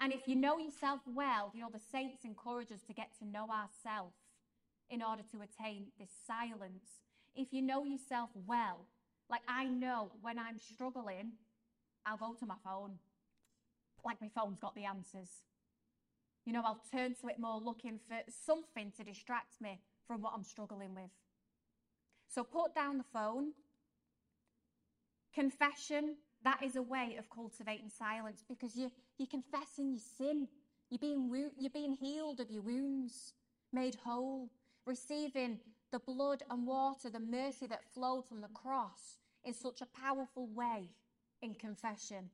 And 0.00 0.12
if 0.12 0.26
you 0.26 0.36
know 0.36 0.58
yourself 0.58 1.00
well, 1.06 1.50
you 1.54 1.60
know, 1.60 1.70
the 1.72 1.80
saints 1.92 2.24
encourage 2.24 2.72
us 2.72 2.82
to 2.86 2.92
get 2.92 3.10
to 3.18 3.26
know 3.26 3.48
ourselves 3.48 4.16
in 4.90 5.02
order 5.02 5.22
to 5.32 5.40
attain 5.40 5.86
this 5.98 6.10
silence. 6.26 7.00
If 7.34 7.52
you 7.52 7.62
know 7.62 7.84
yourself 7.84 8.30
well, 8.46 8.86
like 9.30 9.42
I 9.48 9.64
know 9.64 10.12
when 10.20 10.38
I'm 10.38 10.58
struggling, 10.58 11.32
I'll 12.04 12.16
go 12.16 12.34
to 12.34 12.46
my 12.46 12.56
phone. 12.62 12.98
Like 14.04 14.20
my 14.20 14.28
phone's 14.34 14.58
got 14.58 14.74
the 14.74 14.84
answers. 14.84 15.30
You 16.44 16.52
know, 16.52 16.62
I'll 16.64 16.82
turn 16.92 17.14
to 17.22 17.28
it 17.28 17.38
more 17.38 17.58
looking 17.58 17.98
for 18.06 18.18
something 18.44 18.92
to 18.98 19.04
distract 19.04 19.60
me 19.60 19.80
from 20.06 20.22
what 20.22 20.32
I'm 20.34 20.44
struggling 20.44 20.94
with. 20.94 21.10
So 22.28 22.44
put 22.44 22.74
down 22.74 22.98
the 22.98 23.04
phone. 23.12 23.52
Confession, 25.34 26.16
that 26.44 26.62
is 26.62 26.76
a 26.76 26.82
way 26.82 27.16
of 27.18 27.30
cultivating 27.30 27.90
silence 27.90 28.44
because 28.48 28.76
you, 28.76 28.90
you're 29.18 29.28
confessing 29.28 29.90
your 29.90 30.02
sin. 30.18 30.48
You're 30.90 30.98
being, 30.98 31.50
you're 31.58 31.70
being 31.70 31.94
healed 31.94 32.40
of 32.40 32.50
your 32.50 32.62
wounds, 32.62 33.32
made 33.72 33.96
whole, 33.96 34.50
receiving 34.86 35.58
the 35.90 35.98
blood 35.98 36.42
and 36.50 36.66
water, 36.66 37.08
the 37.10 37.20
mercy 37.20 37.66
that 37.66 37.92
flowed 37.94 38.26
from 38.26 38.40
the 38.40 38.48
cross 38.48 39.18
in 39.44 39.54
such 39.54 39.80
a 39.80 39.86
powerful 39.86 40.48
way 40.54 40.90
in 41.42 41.54
confession. 41.54 42.30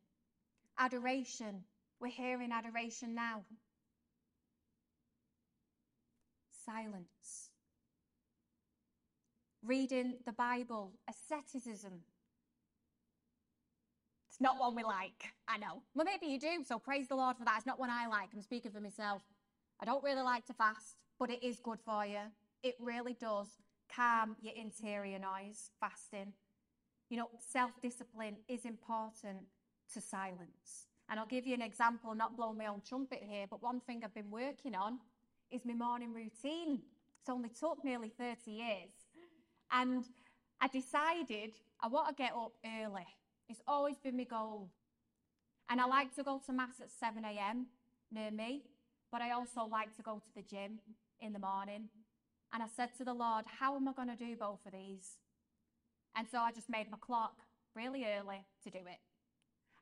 Adoration, 0.79 1.65
we're 2.01 2.09
hearing 2.09 2.53
adoration 2.53 3.15
now. 3.15 3.43
Silence. 6.65 7.50
Reading 9.63 10.15
the 10.27 10.33
Bible, 10.33 10.93
asceticism, 11.09 12.03
It's 14.31 14.41
not 14.41 14.59
one 14.59 14.75
we 14.75 14.83
like. 14.83 15.25
I 15.49 15.59
know. 15.59 15.83
Well, 15.95 16.07
maybe 16.07 16.27
you 16.33 16.39
do, 16.41 16.65
so 16.67 16.79
praise 16.79 17.09
the 17.09 17.17
Lord 17.17 17.37
for 17.37 17.45
that. 17.45 17.57
It's 17.59 17.67
not 17.67 17.79
one 17.79 17.91
I 17.91 18.07
like. 18.07 18.31
I'm 18.35 18.41
speaking 18.43 18.71
for 18.71 18.81
myself. 18.81 19.23
I 19.81 19.85
don't 19.85 20.03
really 20.03 20.23
like 20.23 20.47
to 20.47 20.55
fast, 20.55 20.97
but 21.19 21.31
it 21.31 21.43
is 21.43 21.61
good 21.61 21.79
for 21.85 22.07
you. 22.07 22.21
It 22.63 22.77
really 22.81 23.15
does 23.15 23.49
calm 23.95 24.37
your 24.41 24.55
interior 24.57 25.19
noise, 25.19 25.71
fasting. 25.79 26.33
You 27.11 27.19
know, 27.19 27.29
self 27.51 27.73
discipline 27.83 28.37
is 28.49 28.65
important 28.65 29.41
to 29.93 30.01
silence. 30.01 30.87
And 31.11 31.21
I'll 31.21 31.27
give 31.27 31.47
you 31.47 31.55
an 31.55 31.63
example, 31.63 32.15
not 32.15 32.37
blowing 32.37 32.57
my 32.57 32.67
own 32.67 32.81
trumpet 32.89 33.23
here, 33.29 33.47
but 33.51 33.63
one 33.63 33.81
thing 33.81 34.03
I've 34.05 34.15
been 34.15 34.31
working 34.31 34.75
on 34.75 35.01
is 35.51 35.65
my 35.67 35.75
morning 35.75 36.15
routine. 36.15 36.81
It's 37.21 37.29
only 37.29 37.51
took 37.51 37.85
nearly 37.85 38.09
30 38.17 38.51
years. 38.51 38.91
And 39.73 40.05
I 40.61 40.69
decided 40.69 41.53
I 41.81 41.89
want 41.89 42.09
to 42.09 42.23
get 42.23 42.33
up 42.33 42.53
early. 42.65 43.07
It's 43.49 43.63
always 43.67 43.99
been 43.99 44.17
my 44.17 44.25
goal. 44.25 44.71
And 45.69 45.81
I 45.81 45.87
like 45.87 46.15
to 46.17 46.23
go 46.23 46.41
to 46.45 46.53
Mass 46.53 46.81
at 46.81 46.91
7 46.91 47.25
a.m. 47.25 47.67
near 48.11 48.31
me, 48.31 48.63
but 49.13 49.23
I 49.23 49.31
also 49.31 49.67
like 49.71 49.97
to 49.97 50.03
go 50.03 50.17
to 50.17 50.35
the 50.35 50.43
gym 50.43 50.81
in 51.21 51.33
the 51.33 51.39
morning. 51.39 51.89
And 52.53 52.63
I 52.63 52.67
said 52.77 52.91
to 52.99 53.05
the 53.05 53.15
Lord, 53.15 53.45
How 53.61 53.77
am 53.77 53.87
I 53.89 53.93
going 53.93 54.09
to 54.09 54.17
do 54.17 54.37
both 54.37 54.67
of 54.67 54.73
these? 54.73 55.17
And 56.17 56.27
so 56.29 56.39
I 56.39 56.51
just 56.51 56.69
made 56.69 56.91
my 56.91 56.99
clock 57.01 57.37
really 57.77 58.05
early 58.05 58.45
to 58.65 58.71
do 58.71 58.79
it. 58.79 58.99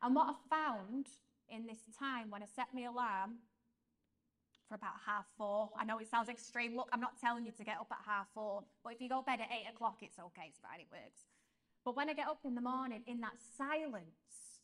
And 0.02 0.14
what 0.14 0.28
I 0.28 0.54
found 0.54 1.06
in 1.48 1.66
this 1.66 1.78
time 1.98 2.30
when 2.30 2.42
I 2.42 2.46
set 2.54 2.68
my 2.74 2.82
alarm 2.82 3.36
for 4.68 4.74
about 4.74 4.94
half 5.04 5.24
four, 5.36 5.70
I 5.78 5.84
know 5.84 5.98
it 5.98 6.10
sounds 6.10 6.28
extreme. 6.28 6.76
Look, 6.76 6.88
I'm 6.92 7.00
not 7.00 7.18
telling 7.20 7.46
you 7.46 7.52
to 7.52 7.64
get 7.64 7.76
up 7.80 7.88
at 7.90 7.98
half 8.06 8.26
four, 8.34 8.64
but 8.84 8.92
if 8.92 9.00
you 9.00 9.08
go 9.08 9.22
bed 9.22 9.40
at 9.40 9.48
eight 9.50 9.68
o'clock, 9.72 9.98
it's 10.02 10.18
okay, 10.18 10.48
it's 10.48 10.58
fine, 10.58 10.80
it 10.80 10.88
works. 10.92 11.22
But 11.84 11.96
when 11.96 12.10
I 12.10 12.12
get 12.12 12.28
up 12.28 12.40
in 12.44 12.54
the 12.54 12.60
morning 12.60 13.02
in 13.06 13.20
that 13.20 13.36
silence 13.56 14.60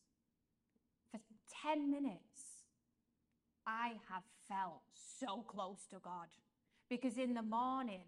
for 1.11 1.19
10 1.63 1.91
minutes, 1.91 2.65
I 3.67 3.95
have 4.11 4.25
felt 4.49 4.83
so 5.19 5.43
close 5.49 5.87
to 5.91 5.97
God. 6.03 6.29
Because 6.91 7.17
in 7.17 7.33
the 7.33 7.43
morning, 7.43 8.05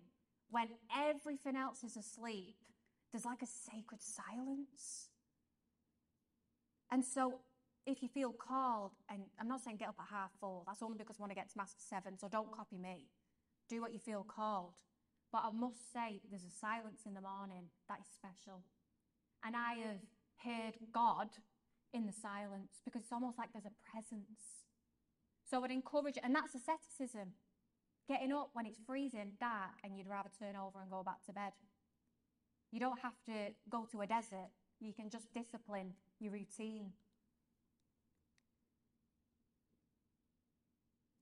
when 0.51 0.69
everything 0.95 1.57
else 1.57 1.83
is 1.83 1.97
asleep, 1.97 2.57
there's 3.11 3.25
like 3.25 3.43
a 3.43 3.47
sacred 3.47 4.03
silence. 4.03 5.09
And 6.91 7.05
so 7.05 7.41
if 7.87 8.03
you 8.03 8.09
feel 8.09 8.33
called, 8.33 8.93
and 9.09 9.23
I'm 9.41 9.49
not 9.49 9.63
saying 9.63 9.77
get 9.77 9.89
up 9.89 9.97
at 10.01 10.07
half 10.11 10.31
four, 10.41 10.65
that's 10.67 10.83
only 10.83 10.99
because 10.99 11.17
I 11.19 11.23
want 11.23 11.31
to 11.31 11.37
get 11.37 11.49
to 11.51 11.57
Mass 11.59 11.75
seven, 11.79 12.19
so 12.19 12.29
don't 12.29 12.51
copy 12.51 12.79
me. 12.79 13.07
Do 13.69 13.81
what 13.81 13.93
you 13.93 14.01
feel 14.01 14.25
called. 14.25 14.75
But 15.33 15.43
I 15.45 15.51
must 15.53 15.93
say, 15.93 16.21
there's 16.31 16.45
a 16.45 16.51
silence 16.51 17.03
in 17.07 17.15
the 17.15 17.21
morning 17.21 17.71
that 17.89 17.99
is 18.01 18.07
special. 18.15 18.63
And 19.45 19.55
I 19.55 19.75
have 19.87 20.03
heard 20.43 20.75
God 20.93 21.29
in 21.93 22.07
the 22.07 22.13
silence 22.13 22.81
because 22.85 23.03
it's 23.03 23.13
almost 23.13 23.39
like 23.39 23.53
there's 23.53 23.67
a 23.67 23.91
presence. 23.91 24.67
So 25.49 25.59
I 25.59 25.61
would 25.61 25.71
encourage, 25.71 26.19
and 26.23 26.35
that's 26.35 26.55
asceticism. 26.55 27.35
Getting 28.09 28.33
up 28.33 28.51
when 28.53 28.67
it's 28.67 28.79
freezing, 28.87 29.33
dark, 29.39 29.79
and 29.83 29.97
you'd 29.97 30.09
rather 30.09 30.31
turn 30.39 30.57
over 30.57 30.81
and 30.81 30.91
go 30.91 31.03
back 31.03 31.25
to 31.27 31.33
bed. 31.33 31.53
You 32.73 32.81
don't 32.81 33.01
have 33.01 33.19
to 33.27 33.55
go 33.69 33.87
to 33.93 34.01
a 34.01 34.07
desert. 34.07 34.51
You 34.81 34.93
can 34.93 35.11
just 35.11 35.33
discipline 35.33 35.95
your 36.19 36.33
routine. 36.33 36.93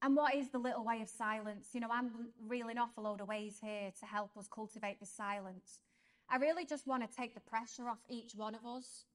And 0.04 0.14
what 0.14 0.34
is 0.34 0.50
the 0.50 0.58
little 0.58 0.84
way 0.84 1.00
of 1.00 1.08
silence? 1.08 1.68
You 1.72 1.80
know, 1.80 1.88
I'm 1.90 2.10
reeling 2.46 2.76
off 2.76 2.98
a 2.98 3.00
load 3.00 3.22
of 3.22 3.28
ways 3.28 3.56
here 3.62 3.90
to 4.00 4.04
help 4.04 4.36
us 4.36 4.46
cultivate 4.54 5.00
the 5.00 5.06
silence. 5.06 5.80
I 6.28 6.36
really 6.36 6.66
just 6.66 6.86
want 6.86 7.10
to 7.10 7.16
take 7.16 7.32
the 7.32 7.40
pressure 7.40 7.88
off 7.88 8.00
each 8.10 8.32
one 8.36 8.54
of 8.54 8.66
us. 8.66 9.06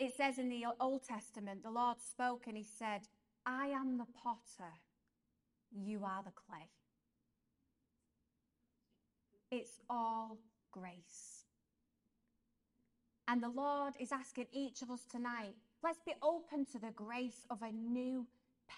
It 0.00 0.16
says 0.16 0.38
in 0.38 0.48
the 0.48 0.64
Old 0.80 1.04
Testament, 1.04 1.62
the 1.62 1.70
Lord 1.70 1.98
spoke 2.00 2.48
and 2.48 2.56
he 2.56 2.64
said, 2.64 3.02
I 3.46 3.66
am 3.66 3.98
the 3.98 4.06
potter, 4.20 4.72
you 5.70 6.04
are 6.04 6.24
the 6.24 6.32
clay. 6.32 6.68
It's 9.52 9.78
all 9.88 10.38
grace. 10.72 11.44
And 13.28 13.40
the 13.40 13.48
Lord 13.48 13.94
is 14.00 14.10
asking 14.10 14.46
each 14.52 14.82
of 14.82 14.90
us 14.90 15.04
tonight, 15.08 15.54
let's 15.84 16.00
be 16.04 16.14
open 16.20 16.66
to 16.72 16.80
the 16.80 16.90
grace 16.90 17.46
of 17.48 17.62
a 17.62 17.70
new 17.70 18.26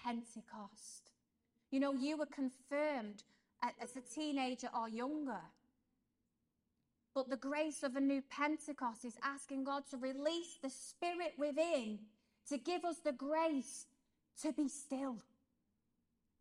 Pentecost. 0.03 1.11
You 1.71 1.79
know, 1.79 1.93
you 1.93 2.17
were 2.17 2.27
confirmed 2.27 3.23
as 3.81 3.95
a 3.95 4.01
teenager 4.01 4.69
or 4.77 4.89
younger. 4.89 5.41
But 7.15 7.29
the 7.29 7.37
grace 7.37 7.83
of 7.83 7.95
a 7.95 8.01
new 8.01 8.21
Pentecost 8.29 9.05
is 9.05 9.17
asking 9.23 9.65
God 9.65 9.83
to 9.91 9.97
release 9.97 10.57
the 10.61 10.69
Spirit 10.69 11.33
within, 11.37 11.99
to 12.49 12.57
give 12.57 12.83
us 12.83 12.97
the 12.97 13.11
grace 13.11 13.85
to 14.41 14.51
be 14.51 14.67
still. 14.67 15.17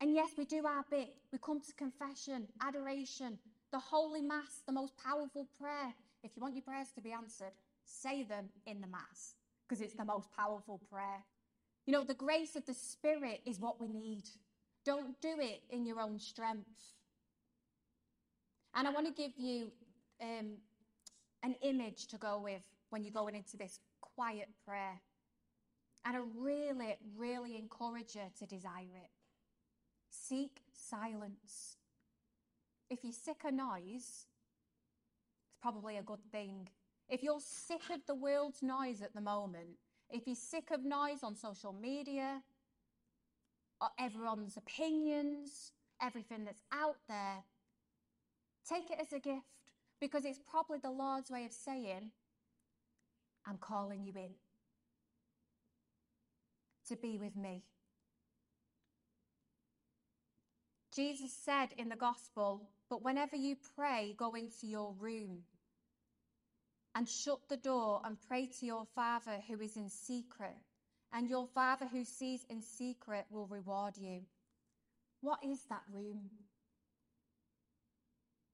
And 0.01 0.15
yes, 0.15 0.31
we 0.37 0.45
do 0.45 0.67
our 0.67 0.85
bit. 0.91 1.15
We 1.31 1.39
come 1.39 1.61
to 1.61 1.73
confession, 1.75 2.49
adoration, 2.61 3.39
the 3.71 3.79
Holy 3.79 4.23
Mass, 4.23 4.63
the 4.67 4.73
most 4.73 4.95
powerful 4.97 5.47
prayer. 5.61 5.95
If 6.25 6.33
you 6.37 6.43
want 6.43 6.55
your 6.55 6.63
prayers 6.63 6.89
to 6.95 7.01
be 7.01 7.13
answered, 7.13 7.53
say 7.85 8.23
them 8.23 8.49
in 8.67 8.81
the 8.81 8.87
Mass 8.87 9.35
because 9.69 9.81
it's 9.81 9.95
the 9.95 10.05
most 10.05 10.29
powerful 10.37 10.81
prayer. 10.91 11.25
You 11.87 11.93
know, 11.93 12.05
the 12.05 12.15
grace 12.15 12.55
of 12.57 12.65
the 12.65 12.75
Spirit 12.75 13.41
is 13.45 13.59
what 13.59 13.81
we 13.81 13.93
need. 13.93 14.25
Don't 14.85 15.21
do 15.21 15.35
it 15.39 15.63
in 15.71 15.85
your 15.85 16.01
own 16.01 16.19
strength. 16.19 16.71
And 18.75 18.87
I 18.87 18.91
want 18.91 19.07
to 19.07 19.13
give 19.13 19.33
you 19.37 19.71
um, 20.21 20.57
an 21.43 21.57
image 21.63 22.07
to 22.09 22.19
go 22.19 22.39
with 22.39 22.63
when 22.91 23.05
you're 23.05 23.13
going 23.13 23.35
into 23.35 23.57
this 23.57 23.81
quiet 24.01 24.49
prayer. 24.67 25.01
And 26.05 26.17
I 26.17 26.21
really, 26.37 26.97
really 27.17 27.57
encourage 27.57 28.15
you 28.15 28.23
to 28.39 28.47
desire 28.47 28.97
it. 28.97 29.11
Seek 30.11 30.63
silence. 30.73 31.77
If 32.91 33.01
you're 33.03 33.13
sick 33.13 33.45
of 33.45 33.55
noise, 33.55 34.27
it's 35.47 35.59
probably 35.61 35.97
a 35.97 36.03
good 36.03 36.25
thing. 36.31 36.69
If 37.09 37.23
you're 37.23 37.41
sick 37.41 37.83
of 37.93 38.01
the 38.07 38.15
world's 38.15 38.63
noise 38.63 39.03
at 39.03 39.15
the 39.15 39.21
moment, 39.21 39.79
if 40.13 40.27
you're 40.27 40.37
sick 40.37 40.71
of 40.71 40.85
noise 40.85 41.23
on 41.23 41.35
social 41.35 41.73
media, 41.73 42.43
uh, 43.81 43.89
everyone's 43.99 44.57
opinions, 44.57 45.73
everything 46.01 46.45
that's 46.45 46.63
out 46.73 46.97
there, 47.09 47.45
take 48.69 48.91
it 48.91 48.99
as 49.01 49.13
a 49.13 49.19
gift 49.19 49.47
because 50.01 50.25
it's 50.25 50.39
probably 50.39 50.79
the 50.79 50.91
Lord's 50.91 51.31
way 51.31 51.45
of 51.45 51.53
saying, 51.53 52.11
I'm 53.47 53.57
calling 53.59 54.05
you 54.05 54.13
in 54.17 54.31
to 56.89 56.97
be 56.97 57.17
with 57.19 57.37
me. 57.37 57.63
Jesus 60.95 61.33
said 61.33 61.69
in 61.79 61.89
the 61.89 61.97
gospel, 61.97 62.69
but 62.91 63.03
whenever 63.03 63.35
you 63.37 63.57
pray, 63.77 64.15
go 64.19 64.35
into 64.35 64.67
your 64.67 64.95
room 64.99 65.45
and 66.95 67.09
shut 67.09 67.41
the 67.49 67.57
door 67.57 68.01
and 68.05 68.17
pray 68.29 68.47
to 68.47 68.67
your 68.67 68.87
Father 68.95 69.39
who 69.49 69.61
is 69.61 69.77
in 69.77 69.89
secret, 69.89 70.57
and 71.13 71.29
your 71.29 71.47
Father 71.47 71.87
who 71.87 72.05
sees 72.05 72.45
in 72.49 72.63
secret 72.63 73.27
will 73.31 73.47
reward 73.47 73.97
you. 73.97 74.23
What 75.21 75.41
is 75.45 75.61
that 75.69 75.83
room? 75.93 76.31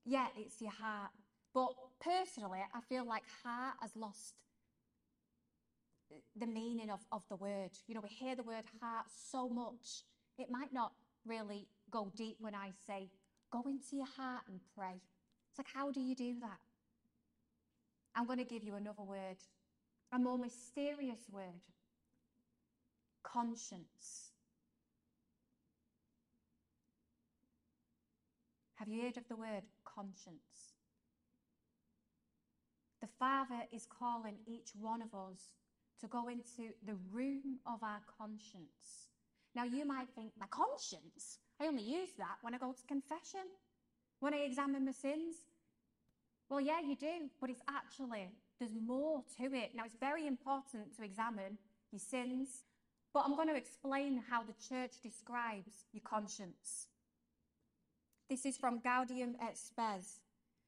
Yeah, 0.04 0.26
it's 0.36 0.60
your 0.60 0.72
heart. 0.72 1.10
But 1.54 1.68
personally, 2.00 2.60
I 2.74 2.80
feel 2.88 3.06
like 3.06 3.22
heart 3.42 3.74
has 3.80 3.96
lost 3.96 4.34
the 6.36 6.46
meaning 6.46 6.90
of, 6.90 7.00
of 7.12 7.22
the 7.28 7.36
word. 7.36 7.70
You 7.86 7.94
know, 7.94 8.00
we 8.02 8.08
hear 8.08 8.34
the 8.34 8.42
word 8.42 8.64
heart 8.80 9.06
so 9.30 9.48
much, 9.48 10.04
it 10.38 10.50
might 10.50 10.72
not 10.72 10.92
really 11.26 11.66
go 11.90 12.10
deep 12.16 12.36
when 12.40 12.54
I 12.54 12.72
say, 12.86 13.10
go 13.50 13.62
into 13.66 13.96
your 13.96 14.06
heart 14.06 14.42
and 14.48 14.60
pray. 14.76 15.00
It's 15.50 15.58
like, 15.58 15.68
how 15.72 15.90
do 15.90 16.00
you 16.00 16.14
do 16.14 16.34
that? 16.40 16.58
I'm 18.14 18.26
going 18.26 18.38
to 18.38 18.44
give 18.44 18.64
you 18.64 18.74
another 18.74 19.02
word, 19.02 19.36
a 20.12 20.18
more 20.18 20.38
mysterious 20.38 21.20
word 21.30 21.62
conscience. 23.22 24.32
Have 28.76 28.88
you 28.88 29.02
heard 29.02 29.16
of 29.16 29.28
the 29.28 29.36
word 29.36 29.64
conscience? 29.84 30.74
The 33.00 33.08
Father 33.18 33.62
is 33.72 33.86
calling 33.86 34.36
each 34.46 34.70
one 34.78 35.02
of 35.02 35.14
us 35.14 35.50
to 36.00 36.06
go 36.06 36.28
into 36.28 36.72
the 36.86 36.96
room 37.12 37.58
of 37.66 37.82
our 37.82 38.00
conscience. 38.18 39.08
Now, 39.54 39.64
you 39.64 39.84
might 39.84 40.08
think, 40.14 40.32
my 40.38 40.46
conscience? 40.50 41.38
I 41.60 41.66
only 41.66 41.82
use 41.82 42.10
that 42.18 42.36
when 42.42 42.54
I 42.54 42.58
go 42.58 42.72
to 42.72 42.86
confession, 42.86 43.46
when 44.20 44.34
I 44.34 44.38
examine 44.38 44.84
my 44.84 44.92
sins. 44.92 45.36
Well, 46.48 46.60
yeah, 46.60 46.80
you 46.80 46.96
do, 46.96 47.28
but 47.40 47.50
it's 47.50 47.62
actually, 47.68 48.30
there's 48.58 48.74
more 48.74 49.22
to 49.38 49.54
it. 49.54 49.72
Now, 49.74 49.84
it's 49.84 49.96
very 50.00 50.26
important 50.26 50.96
to 50.96 51.04
examine 51.04 51.58
your 51.92 52.00
sins, 52.00 52.64
but 53.12 53.24
I'm 53.24 53.36
going 53.36 53.48
to 53.48 53.56
explain 53.56 54.22
how 54.30 54.42
the 54.42 54.54
church 54.68 54.92
describes 55.02 55.84
your 55.92 56.02
conscience. 56.04 56.88
This 58.30 58.46
is 58.46 58.56
from 58.56 58.80
Gaudium 58.80 59.34
et 59.42 59.56
Spes. 59.56 60.20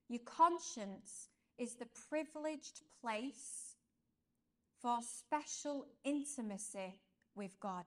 Your 0.09 0.20
conscience 0.24 1.28
is 1.59 1.74
the 1.74 1.88
privileged 2.09 2.82
place 3.00 3.76
for 4.82 4.98
special 5.02 5.86
intimacy 6.05 7.00
with 7.34 7.59
God 7.61 7.84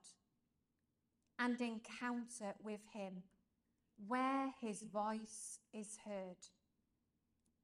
and 1.38 1.60
encounter 1.60 2.54
with 2.62 2.80
Him 2.92 3.22
where 4.06 4.50
His 4.60 4.82
voice 4.82 5.58
is 5.72 5.98
heard. 6.04 6.36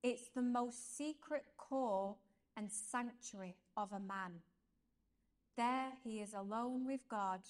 It's 0.03 0.29
the 0.35 0.43
most 0.43 0.97
secret 0.97 1.45
core 1.57 2.17
and 2.57 2.71
sanctuary 2.71 3.57
of 3.77 3.93
a 3.93 4.01
man. 4.01 4.41
There 5.57 5.93
he 6.03 6.21
is 6.21 6.33
alone 6.33 6.87
with 6.87 7.09
God, 7.09 7.41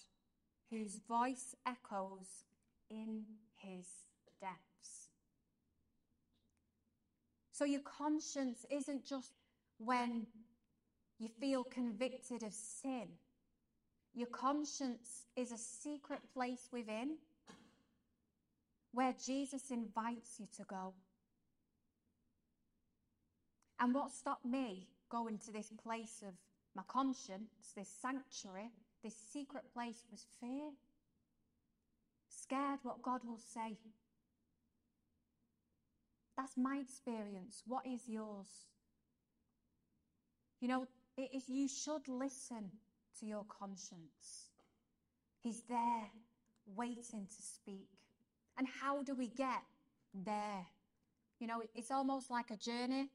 whose 0.71 1.01
voice 1.09 1.55
echoes 1.65 2.45
in 2.91 3.23
his 3.57 3.87
depths. 4.41 5.09
So 7.53 7.65
your 7.65 7.83
conscience 7.83 8.67
isn't 8.71 9.05
just 9.05 9.33
when 9.79 10.27
you 11.19 11.29
feel 11.29 11.63
convicted 11.63 12.43
of 12.43 12.53
sin. 12.53 13.09
Your 14.15 14.29
conscience 14.29 15.27
is 15.37 15.53
a 15.53 15.59
secret 15.59 16.21
place 16.33 16.69
within 16.73 17.17
where 18.93 19.15
Jesus 19.25 19.71
invites 19.71 20.41
you 20.41 20.47
to 20.57 20.65
go. 20.65 20.95
And 23.81 23.95
what 23.95 24.13
stopped 24.13 24.45
me 24.45 24.89
going 25.09 25.39
to 25.39 25.53
this 25.53 25.73
place 25.83 26.23
of 26.27 26.35
my 26.77 26.83
conscience, 26.87 27.73
this 27.75 27.89
sanctuary, 27.89 28.71
this 29.03 29.15
secret 29.33 29.65
place 29.73 30.05
was 30.11 30.27
fear. 30.41 30.71
Scared 32.29 32.81
what 32.83 33.03
God 33.03 33.23
will 33.25 33.39
say. 33.39 33.79
That's 36.37 36.57
my 36.57 36.79
experience. 36.83 37.63
What 37.67 37.87
is 37.87 38.09
yours? 38.09 38.49
You 40.61 40.69
know, 40.69 40.87
it 41.17 41.31
is 41.35 41.49
you 41.49 41.69
should 41.69 42.07
listen 42.09 42.71
to 43.19 43.27
your 43.27 43.45
conscience. 43.49 44.51
He's 45.43 45.63
there 45.69 46.11
waiting 46.77 47.27
to 47.27 47.43
speak. 47.43 47.89
And 48.59 48.67
how 48.81 49.03
do 49.03 49.15
we 49.15 49.29
get 49.29 49.63
there? 50.15 50.67
You 51.39 51.47
know, 51.47 51.63
it's 51.75 51.91
almost 51.91 52.31
like 52.31 52.51
a 52.51 52.57
journey. 52.57 53.09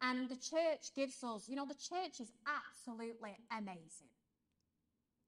And 0.00 0.28
the 0.28 0.36
church 0.36 0.94
gives 0.94 1.22
us, 1.24 1.48
you 1.48 1.56
know, 1.56 1.66
the 1.66 1.74
church 1.74 2.20
is 2.20 2.32
absolutely 2.46 3.36
amazing. 3.50 4.08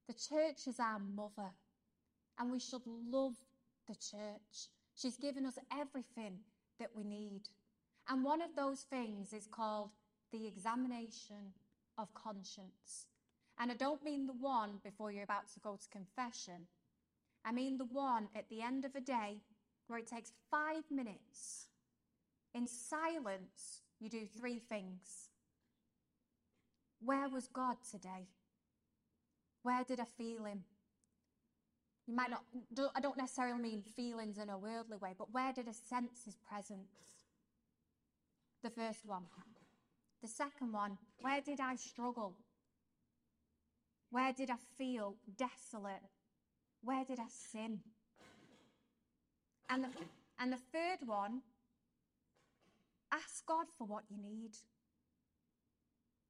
The 0.07 0.15
church 0.15 0.67
is 0.67 0.79
our 0.79 0.99
mother, 0.99 1.51
and 2.39 2.51
we 2.51 2.61
should 2.61 2.83
love 2.87 3.35
the 3.89 3.95
church. 3.95 4.69
She's 4.95 5.17
given 5.17 5.47
us 5.47 5.59
everything 5.73 6.41
that 6.79 6.91
we 6.95 7.05
need. 7.05 7.43
And 8.09 8.25
one 8.25 8.43
of 8.43 8.57
those 8.57 8.81
things 8.81 9.33
is 9.33 9.47
called 9.47 9.91
the 10.33 10.47
examination 10.47 11.55
of 11.99 12.13
conscience. 12.15 13.07
And 13.59 13.71
I 13.71 13.75
don't 13.75 14.05
mean 14.05 14.27
the 14.27 14.33
one 14.33 14.81
before 14.83 15.13
you're 15.13 15.25
about 15.25 15.53
to 15.53 15.61
go 15.61 15.77
to 15.77 15.89
confession. 15.89 16.67
I 17.45 17.53
mean 17.53 17.79
the 17.79 17.85
one 17.85 18.29
at 18.35 18.49
the 18.49 18.63
end 18.63 18.85
of 18.85 18.95
a 18.95 19.01
day 19.01 19.43
where 19.87 19.99
it 19.99 20.07
takes 20.07 20.33
five 20.51 20.85
minutes. 20.91 21.67
In 22.55 22.67
silence, 22.67 23.83
you 24.01 24.09
do 24.09 24.27
three 24.27 24.59
things. 24.59 25.29
Where 27.01 27.29
was 27.29 27.49
God 27.49 27.77
today? 27.91 28.29
Where 29.63 29.85
did 29.85 30.01
I 30.01 30.05
feel 30.05 30.45
Him? 30.45 30.65
You 32.07 32.17
might 32.17 32.31
not, 32.31 32.43
I 32.97 33.01
don't 33.01 33.17
necessarily 33.17 33.61
mean 33.61 33.83
feelings 33.83 34.39
in 34.39 34.51
a 34.51 34.59
worldly 34.59 34.97
way, 34.97 35.15
but 35.17 35.33
where 35.33 35.53
did 35.53 35.69
I 35.69 35.73
sense 35.73 36.25
His 36.25 36.37
presence? 36.37 36.89
The 38.63 38.71
first 38.71 39.07
one. 39.07 39.25
The 40.23 40.29
second 40.29 40.73
one, 40.73 40.99
where 41.21 41.41
did 41.41 41.61
I 41.61 41.77
struggle? 41.77 42.35
Where 44.11 44.33
did 44.33 44.51
I 44.51 44.57
feel 44.77 45.15
desolate? 45.39 46.03
Where 46.83 47.05
did 47.05 47.19
I 47.21 47.29
sin? 47.29 47.81
And 49.71 49.85
the, 49.85 49.89
and 50.39 50.53
the 50.53 50.59
third 50.73 51.07
one, 51.07 51.43
ask 53.13 53.45
God 53.47 53.67
for 53.77 53.87
what 53.87 54.05
you 54.09 54.17
need. 54.17 54.53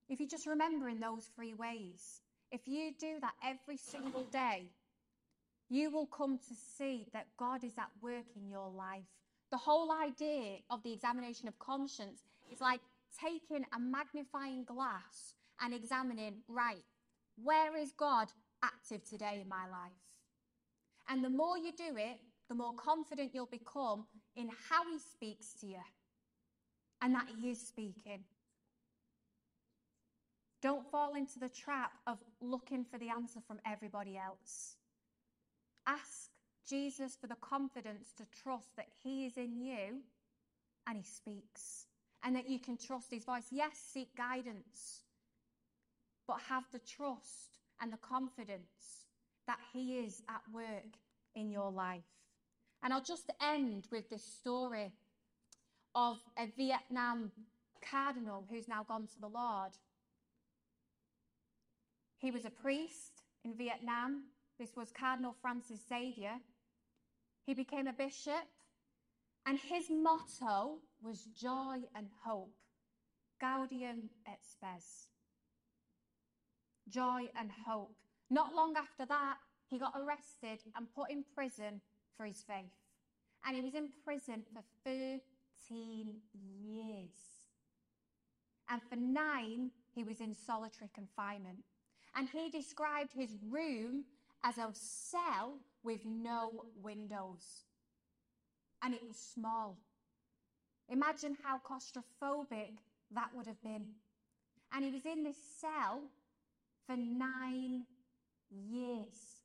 If 0.09 0.21
you 0.21 0.27
just 0.27 0.47
remember 0.47 0.89
in 0.89 1.01
those 1.01 1.31
three 1.37 1.55
ways, 1.55 2.21
if 2.51 2.67
you 2.67 2.93
do 2.99 3.19
that 3.21 3.35
every 3.45 3.77
single 3.77 4.25
day, 4.25 4.65
you 5.69 5.91
will 5.91 6.07
come 6.07 6.39
to 6.39 6.55
see 6.77 7.07
that 7.13 7.29
God 7.39 7.63
is 7.63 7.79
at 7.79 7.91
work 8.03 8.27
in 8.37 8.51
your 8.51 8.69
life. 8.71 9.07
The 9.53 9.57
whole 9.57 9.93
idea 9.93 10.59
of 10.69 10.83
the 10.83 10.93
examination 10.93 11.47
of 11.47 11.59
conscience 11.59 12.23
is 12.53 12.61
like 12.61 12.81
taking 13.21 13.65
a 13.75 13.79
magnifying 13.79 14.65
glass 14.65 15.35
and 15.61 15.73
examining, 15.73 16.43
right, 16.49 16.83
where 17.43 17.77
is 17.77 17.93
God 17.93 18.29
active 18.65 19.05
today 19.05 19.39
in 19.43 19.49
my 19.49 19.69
life? 19.71 19.93
And 21.09 21.23
the 21.25 21.31
more 21.31 21.57
you 21.57 21.73
do 21.73 21.97
it, 21.97 22.19
the 22.49 22.55
more 22.55 22.73
confident 22.75 23.31
you'll 23.33 23.47
become 23.47 24.07
in 24.35 24.49
how 24.69 24.83
He 24.91 24.99
speaks 24.99 25.55
to 25.61 25.67
you 25.67 25.83
and 27.03 27.15
that 27.15 27.27
He 27.41 27.51
is 27.51 27.61
speaking. 27.61 28.25
Don't 30.63 30.91
fall 30.91 31.15
into 31.15 31.39
the 31.39 31.49
trap 31.49 31.93
of 32.07 32.19
looking 32.41 32.85
for 32.85 32.99
the 32.99 33.09
answer 33.09 33.41
from 33.47 33.61
everybody 33.65 34.19
else. 34.19 34.77
Ask 35.87 36.31
Jesus 36.69 37.17
for 37.19 37.27
the 37.27 37.37
confidence 37.37 38.13
to 38.19 38.25
trust 38.43 38.77
that 38.77 38.89
He 39.03 39.25
is 39.25 39.37
in 39.37 39.57
you 39.57 40.03
and 40.87 40.97
He 40.97 41.05
speaks, 41.05 41.87
and 42.23 42.37
that 42.37 42.49
you 42.49 42.59
can 42.59 42.77
trust 42.77 43.11
His 43.11 43.25
voice. 43.25 43.47
Yes, 43.51 43.73
seek 43.93 44.15
guidance, 44.17 45.03
but 46.27 46.41
have 46.49 46.65
the 46.73 46.81
trust 46.81 47.59
and 47.81 47.93
the 47.93 47.99
confidence 47.99 49.07
that 49.47 49.59
He 49.73 49.99
is 49.99 50.23
at 50.29 50.43
work 50.53 50.99
in 51.35 51.51
your 51.51 51.71
life. 51.71 52.03
And 52.83 52.93
I'll 52.93 53.03
just 53.03 53.31
end 53.43 53.89
with 53.91 54.09
this 54.11 54.25
story 54.25 54.93
of 55.95 56.19
a 56.39 56.47
Vietnam 56.57 57.31
cardinal 57.81 58.45
who's 58.51 58.69
now 58.69 58.85
gone 58.85 59.07
to 59.07 59.21
the 59.21 59.29
Lord. 59.29 59.73
He 62.19 62.31
was 62.31 62.45
a 62.45 62.51
priest 62.51 63.23
in 63.45 63.55
Vietnam. 63.55 64.25
This 64.59 64.77
was 64.77 64.93
Cardinal 64.93 65.35
Francis 65.41 65.81
Xavier. 65.89 66.35
He 67.47 67.55
became 67.55 67.87
a 67.87 67.93
bishop, 67.93 68.47
and 69.47 69.59
his 69.59 69.87
motto 69.91 70.79
was 71.03 71.29
joy 71.35 71.79
and 71.95 72.09
hope. 72.25 72.55
Gaudium 73.41 74.11
et 74.27 74.41
spes. 74.43 75.09
Joy 76.89 77.29
and 77.39 77.51
hope. 77.67 77.97
Not 78.29 78.55
long 78.55 78.77
after 78.77 79.07
that, 79.07 79.39
he 79.67 79.79
got 79.79 79.95
arrested 79.97 80.61
and 80.77 80.93
put 80.95 81.11
in 81.11 81.25
prison 81.35 81.81
for 82.17 82.27
his 82.27 82.43
faith. 82.43 82.75
And 83.47 83.57
he 83.57 83.63
was 83.63 83.75
in 83.75 83.89
prison 84.05 84.43
for 84.53 84.63
13 85.71 86.15
years. 86.63 87.11
And 88.69 88.81
for 88.89 88.97
nine, 88.97 89.71
he 89.95 90.05
was 90.05 90.21
in 90.21 90.35
solitary 90.35 90.91
confinement. 90.95 91.59
And 92.15 92.29
he 92.29 92.51
described 92.51 93.13
his 93.13 93.37
room 93.49 94.05
as 94.45 94.59
a 94.59 94.69
cell 94.73 95.59
with 95.83 96.01
no 96.05 96.65
windows. 96.83 97.65
And 98.83 98.95
it 98.95 99.03
was 99.07 99.17
small. 99.17 99.79
Imagine 100.89 101.37
how 101.43 101.59
claustrophobic 101.59 102.79
that 103.13 103.31
would 103.35 103.47
have 103.47 103.63
been. 103.63 103.87
And 104.73 104.85
he 104.85 104.91
was 104.91 105.05
in 105.05 105.23
this 105.23 105.37
cell 105.61 106.03
for 106.87 106.97
nine 106.97 107.85
years. 108.51 109.40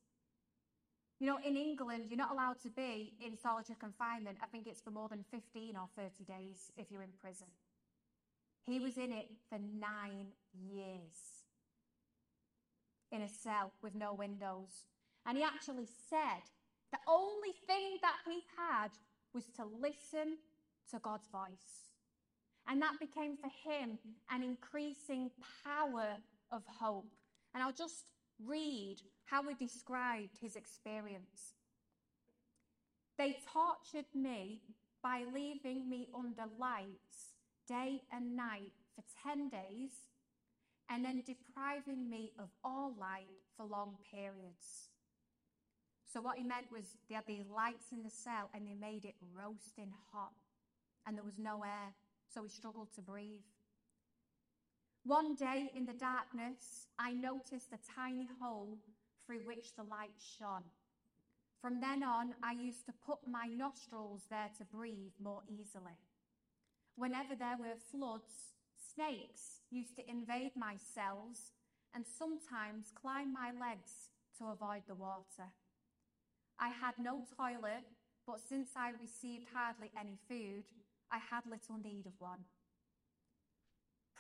You 1.20 1.28
know, 1.28 1.38
in 1.46 1.56
England, 1.56 2.06
you're 2.10 2.18
not 2.18 2.32
allowed 2.32 2.62
to 2.64 2.70
be 2.70 3.14
in 3.26 3.38
solitary 3.38 3.78
confinement. 3.80 4.38
I 4.44 4.48
think 4.48 4.68
it's 4.68 4.82
for 4.82 4.92
more 4.92 5.08
than 5.08 5.24
15 5.32 5.76
or 5.78 5.88
30 5.96 6.26
days 6.26 6.72
if 6.78 6.92
you're 6.92 7.04
in 7.04 7.14
prison. 7.22 7.48
He 8.66 8.80
was 8.80 8.98
in 8.98 9.14
it 9.14 9.30
for 9.50 9.58
nine 9.60 10.28
years 10.54 11.46
in 13.12 13.22
a 13.22 13.30
cell 13.30 13.72
with 13.82 13.96
no 13.96 14.14
windows. 14.14 14.88
And 15.26 15.38
he 15.38 15.44
actually 15.44 15.88
said 16.10 16.44
the 16.92 17.00
only 17.08 17.54
thing 17.66 17.98
that 18.02 18.18
he 18.28 18.42
had 18.58 18.90
was 19.34 19.46
to 19.56 19.66
listen 19.66 20.38
to 20.92 21.00
God's 21.00 21.28
voice. 21.28 21.92
And 22.68 22.82
that 22.82 23.00
became 23.00 23.38
for 23.38 23.50
him 23.70 24.00
an 24.32 24.44
increasing 24.44 25.30
power 25.64 26.18
of 26.52 26.64
hope. 26.80 27.12
And 27.54 27.64
I'll 27.64 27.72
just 27.72 28.06
read 28.44 28.98
how 29.26 29.44
he 29.44 29.56
described 29.56 30.38
his 30.42 30.56
experience. 30.56 31.54
They 33.18 33.38
tortured 33.52 34.06
me 34.14 34.62
by 35.02 35.24
leaving 35.34 35.90
me 35.90 36.08
under 36.16 36.44
lights 36.60 37.34
day 37.68 38.02
and 38.12 38.36
night 38.36 38.74
for 38.96 39.04
10 39.24 39.50
days 39.50 39.92
and 40.90 41.04
then 41.04 41.24
depriving 41.26 42.10
me 42.10 42.32
of 42.38 42.50
all 42.64 42.94
light 43.00 43.28
for 43.56 43.66
long 43.66 43.96
periods. 44.12 44.90
So, 46.12 46.22
what 46.22 46.38
he 46.38 46.44
meant 46.44 46.72
was 46.72 46.86
they 47.10 47.16
had 47.16 47.26
these 47.26 47.50
lights 47.54 47.92
in 47.92 48.04
the 48.04 48.10
cell 48.10 48.50
and 48.54 48.68
they 48.68 48.74
made 48.74 49.06
it 49.06 49.16
roasting 49.36 49.92
hot, 50.12 50.32
and 51.06 51.18
there 51.18 51.24
was 51.24 51.38
no 51.38 51.64
air, 51.64 51.94
so 52.34 52.44
he 52.44 52.50
struggled 52.50 52.94
to 52.96 53.02
breathe. 53.02 53.42
One 55.06 55.36
day 55.36 55.70
in 55.76 55.86
the 55.86 55.94
darkness, 55.94 56.88
I 56.98 57.14
noticed 57.14 57.72
a 57.72 57.94
tiny 57.96 58.28
hole 58.42 58.80
through 59.24 59.46
which 59.46 59.76
the 59.76 59.84
light 59.84 60.18
shone. 60.18 60.64
From 61.62 61.80
then 61.80 62.02
on, 62.02 62.34
I 62.42 62.54
used 62.54 62.88
to 62.88 62.94
put 63.06 63.20
my 63.28 63.46
nostrils 63.46 64.24
there 64.32 64.50
to 64.58 64.66
breathe 64.66 65.14
more 65.24 65.44
easily. 65.48 66.00
Whenever 66.96 67.36
there 67.36 67.56
were 67.60 67.78
floods, 67.92 68.56
snakes 68.96 69.62
used 69.70 69.96
to 69.98 70.10
invade 70.10 70.54
my 70.56 70.76
cells 70.76 71.52
and 71.94 72.04
sometimes 72.04 72.92
climb 73.00 73.32
my 73.32 73.52
legs 73.52 74.10
to 74.40 74.46
avoid 74.46 74.82
the 74.88 74.96
water. 74.96 75.54
I 76.58 76.70
had 76.70 76.96
no 76.98 77.26
toilet, 77.38 77.86
but 78.26 78.40
since 78.40 78.70
I 78.76 78.90
received 79.00 79.46
hardly 79.54 79.92
any 80.00 80.18
food, 80.28 80.64
I 81.12 81.20
had 81.20 81.46
little 81.46 81.78
need 81.78 82.08
of 82.08 82.14
one. 82.18 82.46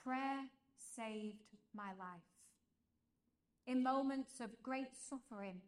Prayer 0.04 0.46
saved 0.78 1.56
my 1.74 1.90
life. 1.90 2.30
In 3.68 3.84
moments 3.84 4.40
of 4.40 4.62
great 4.62 4.96
suffering, 4.96 5.62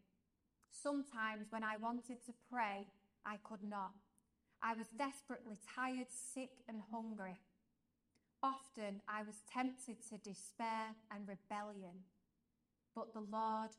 sometimes 0.70 1.46
when 1.50 1.64
I 1.64 1.76
wanted 1.76 2.24
to 2.26 2.32
pray, 2.50 2.86
I 3.26 3.36
could 3.42 3.62
not. 3.62 3.92
I 4.62 4.74
was 4.74 4.86
desperately 4.96 5.58
tired, 5.74 6.08
sick, 6.10 6.50
and 6.68 6.82
hungry. 6.90 7.38
Often 8.42 9.02
I 9.08 9.22
was 9.22 9.42
tempted 9.52 9.96
to 10.08 10.18
despair 10.18 10.94
and 11.10 11.26
rebellion, 11.26 12.04
but 12.94 13.12
the 13.12 13.26
Lord 13.30 13.70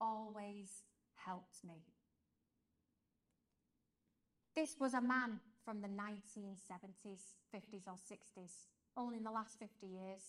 always 0.00 0.82
helped 1.14 1.64
me. 1.64 1.82
This 4.54 4.76
was 4.78 4.94
a 4.94 5.00
man 5.00 5.40
from 5.64 5.80
the 5.80 5.88
1970s, 5.88 7.34
50s, 7.52 7.88
or 7.88 7.94
60s. 7.94 8.52
Only 8.96 9.16
in 9.16 9.24
the 9.24 9.30
last 9.30 9.58
50 9.58 9.86
years, 9.86 10.22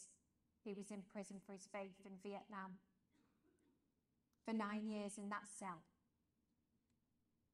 he 0.65 0.73
was 0.73 0.91
in 0.91 1.01
prison 1.13 1.37
for 1.45 1.53
his 1.53 1.67
faith 1.71 1.95
in 2.05 2.11
Vietnam 2.23 2.75
for 4.45 4.53
nine 4.53 4.87
years 4.87 5.17
in 5.17 5.29
that 5.29 5.47
cell. 5.59 5.81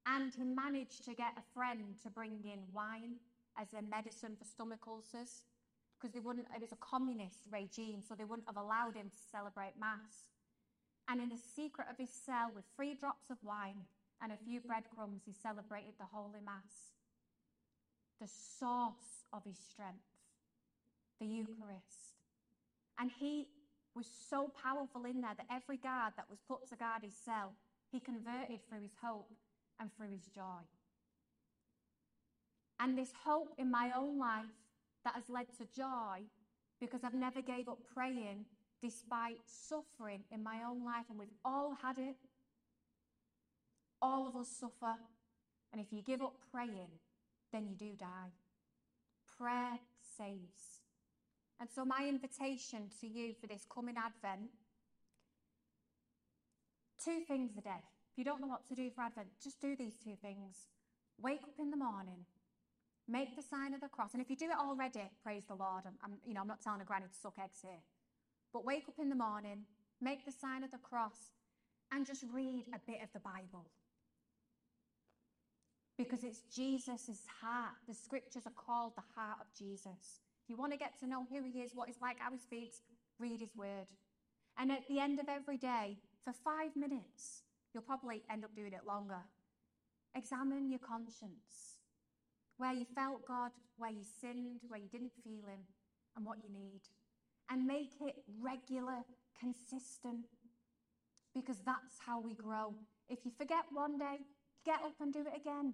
And 0.06 0.34
he 0.34 0.44
managed 0.44 1.06
to 1.06 1.14
get 1.14 1.38
a 1.38 1.54
friend 1.54 1.96
to 2.04 2.10
bring 2.10 2.40
in 2.44 2.60
wine 2.74 3.16
as 3.60 3.74
a 3.74 3.82
medicine 3.82 4.36
for 4.38 4.46
stomach 4.46 4.80
ulcers 4.88 5.44
because 6.02 6.14
they 6.14 6.20
wouldn't, 6.20 6.48
it 6.56 6.62
was 6.62 6.72
a 6.72 6.82
communist 6.82 7.46
regime, 7.52 8.02
so 8.02 8.16
they 8.16 8.26
wouldn't 8.26 8.48
have 8.48 8.58
allowed 8.58 8.96
him 8.96 9.10
to 9.10 9.18
celebrate 9.32 9.74
Mass. 9.80 10.34
And 11.08 11.22
in 11.22 11.30
the 11.30 11.38
secret 11.38 11.88
of 11.92 11.98
his 11.98 12.10
cell, 12.10 12.50
with 12.56 12.66
three 12.76 12.96
drops 12.96 13.30
of 13.30 13.38
wine 13.44 13.86
and 14.22 14.32
a 14.32 14.38
few 14.38 14.62
breadcrumbs, 14.62 15.22
he 15.26 15.34
celebrated 15.34 15.94
the 16.00 16.10
Holy 16.12 16.42
Mass. 16.44 16.96
The 18.20 18.28
source 18.28 19.26
of 19.32 19.44
his 19.46 19.58
strength, 19.58 20.10
the 21.20 21.28
Eucharist. 21.28 22.11
And 23.00 23.12
he 23.20 23.48
was 23.96 24.08
so 24.30 24.52
powerful 24.64 25.06
in 25.06 25.22
there 25.22 25.36
that 25.36 25.48
every 25.52 25.78
guard 25.78 26.14
that 26.16 26.30
was 26.30 26.40
put 26.48 26.68
to 26.70 26.76
guard 26.76 27.04
his 27.04 27.16
cell, 27.16 27.54
he 27.92 28.00
converted 28.00 28.60
through 28.68 28.82
his 28.82 28.96
hope 29.02 29.32
and 29.80 29.90
through 29.94 30.10
his 30.12 30.28
joy. 30.28 30.62
And 32.80 32.98
this 32.98 33.12
hope 33.26 33.54
in 33.58 33.70
my 33.70 33.92
own 33.96 34.18
life 34.18 34.46
that 35.04 35.16
has 35.16 35.30
led 35.30 35.48
to 35.58 35.66
joy 35.76 36.22
because 36.80 37.04
I've 37.04 37.14
never 37.14 37.42
gave 37.42 37.68
up 37.68 37.80
praying 37.94 38.46
despite 38.82 39.38
suffering 39.46 40.24
in 40.32 40.42
my 40.44 40.62
own 40.68 40.84
life, 40.84 41.06
and 41.10 41.20
we've 41.20 41.28
all 41.46 41.76
had 41.82 41.98
it. 42.00 42.16
All 44.02 44.28
of 44.28 44.36
us 44.36 44.48
suffer. 44.48 44.96
And 45.72 45.80
if 45.80 45.94
you 45.94 46.02
give 46.02 46.22
up 46.22 46.34
praying, 46.52 46.90
then 47.54 47.68
you 47.68 47.76
do 47.76 47.92
die. 47.96 48.34
Prayer 49.38 49.80
saves. 50.18 50.81
And 51.62 51.70
so, 51.70 51.86
my 51.86 52.08
invitation 52.10 52.90
to 53.02 53.08
you 53.08 53.36
for 53.40 53.46
this 53.46 53.68
coming 53.72 53.94
Advent 53.96 54.50
two 57.06 57.20
things 57.28 57.52
a 57.56 57.62
day. 57.62 57.84
If 58.12 58.18
you 58.18 58.24
don't 58.24 58.42
know 58.42 58.48
what 58.48 58.68
to 58.70 58.74
do 58.74 58.90
for 58.90 59.02
Advent, 59.02 59.28
just 59.44 59.62
do 59.62 59.76
these 59.76 59.94
two 60.04 60.16
things. 60.24 60.56
Wake 61.22 61.44
up 61.44 61.54
in 61.60 61.70
the 61.70 61.78
morning, 61.78 62.26
make 63.08 63.36
the 63.36 63.44
sign 63.44 63.76
of 63.76 63.82
the 63.82 63.90
cross. 63.90 64.10
And 64.14 64.24
if 64.24 64.30
you 64.32 64.36
do 64.36 64.46
it 64.46 64.58
already, 64.60 65.04
praise 65.22 65.44
the 65.48 65.54
Lord. 65.54 65.84
I'm, 65.86 65.94
I'm, 66.04 66.18
you 66.26 66.34
know, 66.34 66.42
I'm 66.42 66.48
not 66.48 66.64
telling 66.64 66.82
a 66.82 66.84
granny 66.84 67.06
to 67.06 67.20
suck 67.22 67.36
eggs 67.40 67.60
here. 67.62 67.84
But 68.52 68.66
wake 68.66 68.90
up 68.90 68.96
in 69.00 69.10
the 69.10 69.16
morning, 69.16 69.66
make 70.02 70.26
the 70.26 70.32
sign 70.32 70.64
of 70.64 70.72
the 70.72 70.80
cross, 70.80 71.30
and 71.92 72.08
just 72.08 72.26
read 72.34 72.66
a 72.74 72.80
bit 72.88 73.04
of 73.04 73.14
the 73.14 73.20
Bible. 73.20 73.68
Because 75.96 76.24
it's 76.24 76.42
Jesus' 76.54 77.22
heart. 77.40 77.76
The 77.88 77.94
scriptures 77.94 78.48
are 78.48 78.66
called 78.66 78.94
the 78.96 79.04
heart 79.16 79.38
of 79.42 79.48
Jesus. 79.56 80.22
If 80.44 80.50
you 80.50 80.58
want 80.58 80.72
to 80.72 80.78
get 80.78 81.00
to 81.00 81.08
know 81.08 81.26
who 81.30 81.44
he 81.44 81.60
is, 81.62 81.72
what 81.74 81.88
he's 81.88 82.02
like, 82.02 82.18
how 82.20 82.32
he 82.32 82.38
speaks, 82.38 82.82
read 83.20 83.40
his 83.40 83.56
word. 83.56 83.88
And 84.58 84.72
at 84.72 84.88
the 84.88 85.00
end 85.00 85.20
of 85.20 85.30
every 85.30 85.58
day, 85.58 85.98
for 86.24 86.34
five 86.34 86.76
minutes, 86.76 87.44
you'll 87.74 87.84
probably 87.84 88.24
end 88.30 88.44
up 88.44 88.56
doing 88.56 88.74
it 88.74 88.86
longer. 88.86 89.22
Examine 90.16 90.70
your 90.70 90.80
conscience. 90.80 91.80
Where 92.58 92.74
you 92.74 92.86
felt 92.96 93.26
God, 93.26 93.52
where 93.78 93.92
you 93.92 94.04
sinned, 94.20 94.62
where 94.68 94.80
you 94.80 94.90
didn't 94.90 95.14
feel 95.24 95.46
him, 95.48 95.62
and 96.16 96.26
what 96.26 96.38
you 96.44 96.50
need 96.54 96.82
and 97.52 97.68
make 97.68 97.92
it 98.02 98.16
regular, 98.42 99.04
consistent, 99.38 100.26
because 101.36 101.58
that's 101.66 102.00
how 102.06 102.20
we 102.22 102.34
grow. 102.34 102.74
If 103.10 103.20
you 103.26 103.32
forget 103.38 103.66
one 103.72 103.98
day, 103.98 104.20
get 104.66 104.80
up 104.86 104.96
and 105.02 105.14
do 105.14 105.20
it 105.20 105.36
again. 105.36 105.74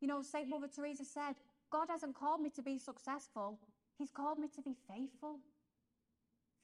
You 0.00 0.08
know, 0.08 0.22
St. 0.22 0.48
Mother 0.48 0.68
Teresa 0.74 1.04
said, 1.04 1.34
God 1.70 1.88
hasn't 1.90 2.14
called 2.14 2.40
me 2.40 2.50
to 2.50 2.62
be 2.62 2.78
successful, 2.78 3.58
He's 3.98 4.10
called 4.10 4.38
me 4.38 4.48
to 4.54 4.62
be 4.62 4.74
faithful. 4.88 5.38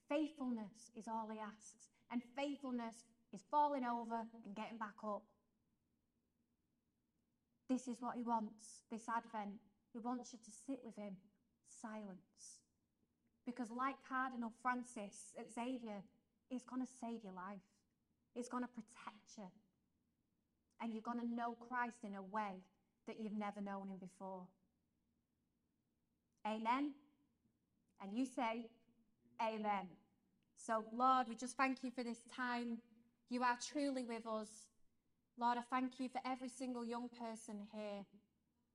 Faithfulness 0.08 0.90
is 0.96 1.06
all 1.08 1.28
He 1.32 1.38
asks, 1.38 1.88
and 2.10 2.22
faithfulness 2.36 3.04
is 3.32 3.44
falling 3.50 3.84
over 3.84 4.24
and 4.44 4.56
getting 4.56 4.78
back 4.78 4.96
up. 5.04 5.22
This 7.68 7.86
is 7.86 7.96
what 8.00 8.16
He 8.16 8.22
wants 8.22 8.84
this 8.90 9.08
Advent. 9.08 9.60
He 9.92 9.98
wants 9.98 10.32
you 10.32 10.38
to 10.44 10.50
sit 10.50 10.80
with 10.84 10.96
Him, 10.96 11.16
silence 11.68 12.58
because, 13.48 13.70
like 13.70 13.96
Cardinal 14.06 14.52
Francis 14.60 15.32
at 15.38 15.50
Xavier, 15.50 16.04
it's 16.50 16.64
going 16.64 16.82
to 16.82 16.92
save 17.00 17.24
your 17.24 17.32
life, 17.32 17.64
it's 18.36 18.48
going 18.48 18.62
to 18.62 18.68
protect 18.68 19.38
you. 19.38 19.48
And 20.82 20.92
you're 20.92 21.02
going 21.02 21.18
to 21.20 21.34
know 21.34 21.56
Christ 21.66 22.04
in 22.04 22.14
a 22.14 22.22
way 22.22 22.60
that 23.06 23.16
you've 23.18 23.36
never 23.36 23.62
known 23.62 23.88
him 23.88 23.96
before. 23.98 24.42
Amen. 26.46 26.92
And 28.02 28.12
you 28.12 28.26
say, 28.26 28.68
Amen. 29.40 29.88
So, 30.56 30.84
Lord, 30.92 31.28
we 31.28 31.36
just 31.36 31.56
thank 31.56 31.84
you 31.84 31.90
for 31.90 32.02
this 32.02 32.20
time. 32.34 32.78
You 33.30 33.42
are 33.42 33.56
truly 33.72 34.04
with 34.04 34.26
us. 34.26 34.48
Lord, 35.38 35.58
I 35.58 35.62
thank 35.70 36.00
you 36.00 36.08
for 36.08 36.20
every 36.26 36.48
single 36.48 36.84
young 36.84 37.08
person 37.08 37.66
here. 37.72 38.04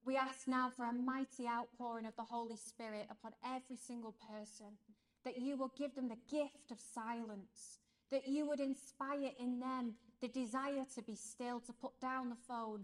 We 0.05 0.17
ask 0.17 0.47
now 0.47 0.69
for 0.75 0.85
a 0.85 0.93
mighty 0.93 1.47
outpouring 1.47 2.05
of 2.05 2.15
the 2.15 2.23
Holy 2.23 2.57
Spirit 2.57 3.07
upon 3.09 3.31
every 3.45 3.77
single 3.77 4.15
person, 4.29 4.77
that 5.23 5.37
you 5.37 5.57
will 5.57 5.71
give 5.77 5.95
them 5.95 6.09
the 6.09 6.17
gift 6.29 6.71
of 6.71 6.79
silence, 6.93 7.79
that 8.11 8.27
you 8.27 8.47
would 8.47 8.59
inspire 8.59 9.31
in 9.39 9.59
them 9.59 9.93
the 10.21 10.27
desire 10.27 10.85
to 10.95 11.01
be 11.01 11.15
still, 11.15 11.59
to 11.61 11.73
put 11.73 11.99
down 12.01 12.29
the 12.29 12.35
phone, 12.47 12.83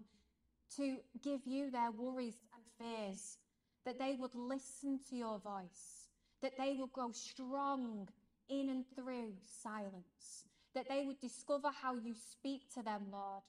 to 0.78 0.98
give 1.22 1.46
you 1.46 1.72
their 1.72 1.92
worries 1.92 2.38
and 2.54 2.64
fears, 2.78 3.38
that 3.86 4.00
they 4.00 4.16
would 4.18 4.36
listen 4.36 5.00
to 5.10 5.16
your 5.16 5.40
voice, 5.40 5.99
that 6.42 6.58
they 6.58 6.76
will 6.76 6.88
grow 6.88 7.12
strong 7.12 8.08
in 8.50 8.70
and 8.70 8.86
through 8.96 9.34
silence, 9.46 10.46
that 10.74 10.88
they 10.90 11.04
would 11.06 11.20
discover 11.20 11.70
how 11.82 11.96
you 11.96 12.14
speak 12.14 12.74
to 12.74 12.82
them, 12.82 13.04
Lord 13.12 13.44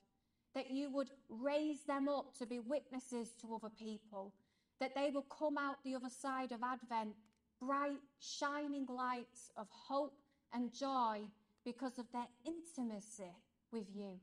that 0.53 0.71
you 0.71 0.89
would 0.91 1.09
raise 1.29 1.81
them 1.83 2.07
up 2.09 2.37
to 2.37 2.45
be 2.45 2.59
witnesses 2.59 3.29
to 3.41 3.55
other 3.55 3.73
people, 3.77 4.33
that 4.79 4.95
they 4.95 5.09
will 5.09 5.23
come 5.23 5.57
out 5.57 5.77
the 5.83 5.95
other 5.95 6.09
side 6.09 6.51
of 6.51 6.61
Advent 6.63 7.15
bright, 7.59 7.99
shining 8.19 8.87
lights 8.87 9.51
of 9.55 9.67
hope 9.69 10.17
and 10.53 10.73
joy 10.73 11.19
because 11.63 11.99
of 11.99 12.05
their 12.11 12.27
intimacy 12.45 13.31
with 13.71 13.85
you. 13.93 14.19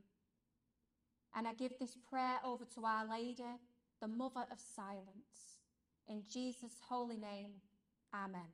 And 1.36 1.46
I 1.46 1.54
give 1.54 1.72
this 1.78 1.96
prayer 2.10 2.40
over 2.44 2.64
to 2.74 2.84
Our 2.84 3.08
Lady, 3.08 3.44
the 4.00 4.08
Mother 4.08 4.44
of 4.50 4.58
Silence. 4.74 5.60
In 6.08 6.22
Jesus' 6.30 6.80
holy 6.88 7.16
name, 7.16 7.52
Amen. 8.14 8.52